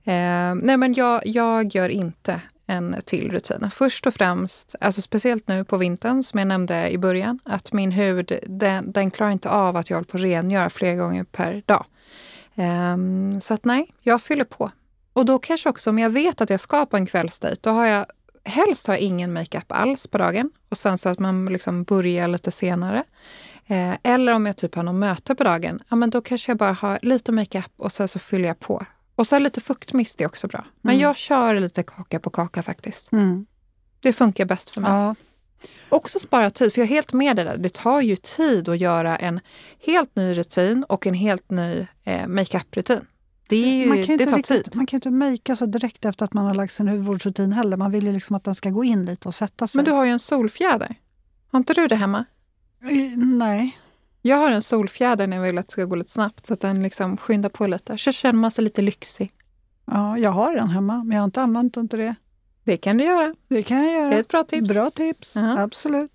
Eh, 0.04 0.56
nej, 0.56 0.78
men 0.78 0.94
jag, 0.94 1.22
jag 1.26 1.76
gör 1.76 1.90
inte 1.90 2.42
en 2.68 2.96
till 3.06 3.32
rutin. 3.32 3.70
Först 3.72 4.08
och 4.08 4.14
främst, 4.14 4.76
alltså 4.82 5.02
speciellt 5.02 5.48
nu 5.48 5.64
på 5.64 5.78
vintern 5.78 6.24
som 6.24 6.40
jag 6.40 6.48
nämnde 6.48 6.90
i 6.90 6.98
början, 6.98 7.40
att 7.44 7.74
min 7.74 7.92
hud 7.92 8.40
den, 8.48 8.92
den 8.92 9.12
klarar 9.12 9.32
inte 9.32 9.50
av 9.50 9.78
att 9.78 9.90
jag 9.90 9.98
håller 9.98 10.08
på 10.08 10.18
att 10.18 10.24
rengöra 10.24 10.70
flera 10.70 10.96
gånger 10.96 11.24
per 11.24 11.64
dag. 11.66 11.86
Um, 12.56 13.42
så 13.42 13.54
att 13.54 13.66
nej, 13.66 13.88
jag 14.02 14.22
fyller 14.22 14.44
på. 14.44 14.72
Och 15.14 15.26
då 15.26 15.40
kanske 15.40 15.70
också 15.70 15.90
om 15.90 16.00
jag 16.00 16.10
vet 16.10 16.42
att 16.42 16.50
jag 16.50 16.60
ska 16.60 16.86
på 16.86 16.98
en 16.98 17.06
kvällsdejt, 17.06 17.60
då 17.62 17.70
har 17.70 17.86
jag 17.86 18.06
helst 18.46 18.88
har 18.88 18.96
ingen 18.96 19.34
makeup 19.34 19.72
alls 19.72 20.08
på 20.08 20.18
dagen 20.18 20.52
och 20.70 20.78
sen 20.78 20.98
så 20.98 21.10
att 21.10 21.20
man 21.20 21.46
liksom 21.46 21.84
börjar 21.84 22.28
lite 22.28 22.52
senare. 22.52 23.04
Eh, 23.68 23.96
eller 24.04 24.34
om 24.34 24.46
jag 24.46 24.58
typ 24.58 24.76
har 24.76 24.84
något 24.84 24.96
möte 24.96 25.36
på 25.36 25.44
dagen, 25.44 25.80
ja 25.90 25.96
men 25.96 26.10
då 26.10 26.22
kanske 26.22 26.52
jag 26.52 26.58
bara 26.58 26.74
har 26.74 27.00
lite 27.02 27.32
makeup 27.32 27.72
och 27.78 27.92
sen 27.92 28.08
så 28.08 28.20
fyller 28.20 28.48
jag 28.48 28.60
på 28.60 28.86
och 29.16 29.28
så 29.28 29.40
lite 29.40 29.62
fuktmist 29.62 30.22
är 30.22 30.26
också 30.26 30.48
bra. 30.48 30.66
Men 30.82 30.96
mm. 30.96 31.04
jag 31.04 31.18
kör 31.18 31.56
lite 31.60 31.84
kaka 31.84 32.20
på 32.20 32.30
kaka 32.30 32.64
faktiskt. 32.64 33.12
Mm. 33.12 33.46
Det 34.00 34.14
funkar 34.14 34.46
bäst 34.46 34.70
för 34.70 34.82
mig. 34.82 34.92
Ja. 34.92 35.16
Också 35.90 36.20
spara 36.20 36.50
tid, 36.50 36.74
för 36.74 36.82
jag 36.82 36.86
är 36.86 36.90
helt 36.90 37.14
med 37.14 37.36
det 37.36 37.44
där. 37.44 37.58
Det 37.58 37.74
tar 37.74 38.02
ju 38.02 38.16
tid 38.16 38.70
att 38.70 38.80
göra 38.80 39.16
en 39.16 39.40
helt 39.86 40.16
ny 40.16 40.34
rutin 40.34 40.86
och 40.90 41.08
en 41.08 41.14
helt 41.14 41.52
ny 41.52 41.88
eh, 42.04 42.28
makeup-rutin. 42.28 43.06
Det, 43.48 43.56
är 43.56 43.96
ju, 43.96 44.18
det 44.18 44.26
tar 44.26 44.38
riktigt, 44.38 44.66
tid. 44.66 44.76
Man 44.76 44.86
kan 44.86 44.98
inte 44.98 45.12
makea 45.12 45.56
sig 45.56 45.68
direkt 45.68 46.06
efter 46.06 46.26
att 46.26 46.34
man 46.34 46.46
har 46.46 46.54
lagt 46.54 46.74
sin 46.74 46.88
hudvårdsrutin 46.88 47.54
heller. 47.54 47.78
Man 47.78 47.92
vill 47.92 48.06
ju 48.06 48.12
liksom 48.12 48.36
att 48.36 48.44
den 48.44 48.56
ska 48.56 48.70
gå 48.70 48.84
in 48.84 49.06
lite 49.06 49.28
och 49.28 49.36
sätta 49.36 49.68
sig. 49.68 49.78
Men 49.78 49.86
du 49.86 49.92
har 49.92 50.06
ju 50.06 50.12
en 50.12 50.20
solfjäder. 50.20 50.96
Har 51.52 51.58
inte 51.58 51.74
du 51.74 51.88
det 51.88 51.96
hemma? 51.96 52.26
Nej. 53.18 53.78
Jag 54.22 54.38
har 54.38 54.52
en 54.52 54.62
solfjäder 54.62 55.28
när 55.28 55.38
jag 55.38 55.44
vill 55.44 55.58
att 55.58 55.68
det 55.68 55.72
ska 55.72 55.86
gå 55.86 55.96
lite 55.96 56.12
snabbt 56.12 56.46
så 56.46 56.54
att 56.54 56.62
den 56.62 56.84
liksom 56.84 57.18
skyndar 57.18 57.50
på 57.50 57.68
lite. 57.68 57.98
Så 57.98 58.12
känner 58.12 58.40
man 58.40 58.52
sig 58.52 58.64
lite 58.64 58.82
lyxig. 58.82 59.32
Ja, 59.86 60.18
jag 60.18 60.32
har 60.32 60.56
en 60.56 60.70
hemma, 60.70 61.04
men 61.04 61.16
jag 61.16 61.22
har 61.22 61.26
inte 61.26 61.42
använt 61.42 61.74
den 61.74 61.90
till 61.90 62.00
det. 62.00 62.16
Det 62.66 62.78
kan 62.78 62.98
du 62.98 63.04
göra. 63.04 63.36
Det 63.48 63.64
kan 63.64 63.84
jag 63.84 63.94
göra. 63.94 64.10
Det 64.10 64.16
är 64.16 64.20
ett 64.20 64.28
bra 64.28 64.44
tips. 64.44 64.70
Bra 64.70 64.90
tips, 64.90 65.36
uh 65.36 65.44
-huh. 65.44 65.64
absolut. 65.64 66.12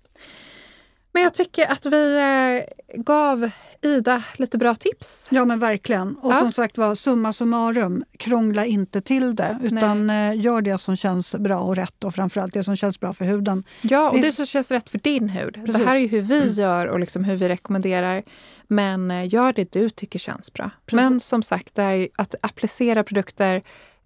Men 1.13 1.23
jag 1.23 1.33
tycker 1.33 1.71
att 1.71 1.85
vi 1.85 2.17
eh, 2.17 3.01
gav 3.01 3.49
Ida 3.81 4.23
lite 4.35 4.57
bra 4.57 4.75
tips. 4.75 5.27
Ja 5.31 5.45
men 5.45 5.59
verkligen. 5.59 6.15
Och 6.15 6.33
ja. 6.33 6.39
som 6.39 6.51
sagt 6.51 6.77
var, 6.77 6.95
summa 6.95 7.33
summarum, 7.33 8.03
krångla 8.17 8.65
inte 8.65 9.01
till 9.01 9.35
det 9.35 9.59
utan 9.63 10.07
Nej. 10.07 10.37
Eh, 10.37 10.43
gör 10.43 10.61
det 10.61 10.77
som 10.77 10.95
känns 10.95 11.35
bra 11.35 11.59
och 11.59 11.75
rätt 11.75 12.03
och 12.03 12.15
framförallt 12.15 12.53
det 12.53 12.63
som 12.63 12.75
känns 12.75 12.99
bra 12.99 13.13
för 13.13 13.25
huden. 13.25 13.63
Ja, 13.81 14.09
och 14.09 14.21
det 14.21 14.31
som 14.31 14.45
känns 14.45 14.71
rätt 14.71 14.89
för 14.89 14.99
din 14.99 15.29
hud. 15.29 15.53
Precis. 15.53 15.81
Det 15.81 15.87
här 15.87 15.95
är 15.95 15.99
ju 15.99 16.07
hur 16.07 16.21
vi 16.21 16.51
gör 16.51 16.87
och 16.87 16.99
liksom 16.99 17.23
hur 17.23 17.35
vi 17.35 17.49
rekommenderar. 17.49 18.23
Men 18.67 19.11
eh, 19.11 19.33
gör 19.33 19.53
det 19.53 19.71
du 19.71 19.89
tycker 19.89 20.19
känns 20.19 20.53
bra. 20.53 20.71
Precis. 20.85 21.03
Men 21.03 21.19
som 21.19 21.43
sagt, 21.43 21.75
det 21.75 21.83
är 21.83 22.07
att 22.15 22.35
applicera 22.41 23.03
produkter 23.03 23.61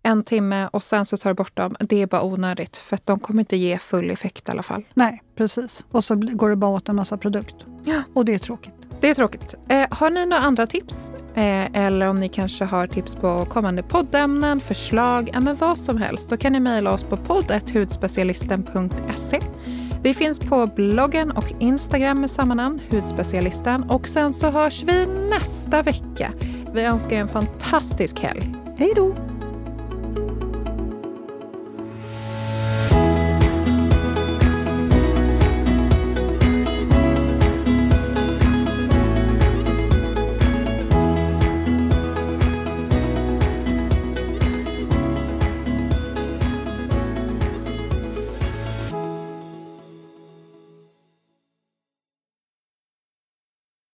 en 0.06 0.24
timme 0.24 0.70
och 0.72 0.84
sen 0.84 1.06
så 1.06 1.18
tar 1.18 1.30
du 1.30 1.34
bort 1.34 1.56
dem. 1.56 1.76
Det 1.80 2.02
är 2.02 2.08
bara 2.08 2.24
onödigt 2.24 2.78
för 2.78 2.96
att 2.96 3.06
de 3.06 3.20
kommer 3.20 3.40
inte 3.40 3.58
ge 3.58 3.78
full 3.78 4.12
effekt 4.12 4.48
i 4.48 4.52
alla 4.52 4.64
fall. 4.64 4.84
Nej, 4.94 5.24
precis. 5.38 5.84
Och 5.92 6.04
så 6.04 6.16
går 6.16 6.50
det 6.50 6.56
bara 6.56 6.72
åt 6.72 6.90
en 6.90 6.96
massa 6.96 7.18
produkt. 7.18 7.56
Ja. 7.84 8.02
Och 8.14 8.26
det 8.26 8.34
är 8.34 8.40
tråkigt. 8.40 8.74
Det 9.02 9.10
är 9.10 9.16
tråkigt. 9.16 9.56
Eh, 9.70 9.86
har 9.92 10.10
ni 10.10 10.26
några 10.26 10.44
andra 10.44 10.68
tips? 10.68 11.12
Eh, 11.36 11.86
eller 11.86 12.10
om 12.10 12.20
ni 12.20 12.30
kanske 12.30 12.66
har 12.66 12.88
tips 12.88 13.16
på 13.16 13.46
kommande 13.46 13.84
poddämnen, 13.84 14.60
förslag, 14.60 15.30
ja, 15.34 15.40
men 15.40 15.56
vad 15.56 15.78
som 15.78 15.98
helst. 15.98 16.30
Då 16.30 16.38
kan 16.38 16.54
ni 16.54 16.60
mejla 16.60 16.94
oss 16.94 17.04
på 17.04 17.18
podd.hudspecialisten.se. 17.18 19.40
Vi 20.04 20.14
finns 20.14 20.40
på 20.40 20.68
bloggen 20.68 21.32
och 21.32 21.54
Instagram 21.60 22.22
med 22.22 22.32
samma 22.32 22.54
namn, 22.54 22.82
Hudspecialisten. 22.90 23.84
Och 23.84 24.08
sen 24.08 24.34
så 24.34 24.50
hörs 24.50 24.84
vi 24.84 25.06
nästa 25.06 25.82
vecka. 25.82 26.34
Vi 26.74 26.86
önskar 26.86 27.16
er 27.16 27.22
en 27.22 27.28
fantastisk 27.28 28.20
helg. 28.20 28.56
Hej 28.78 28.94
då! 28.96 29.35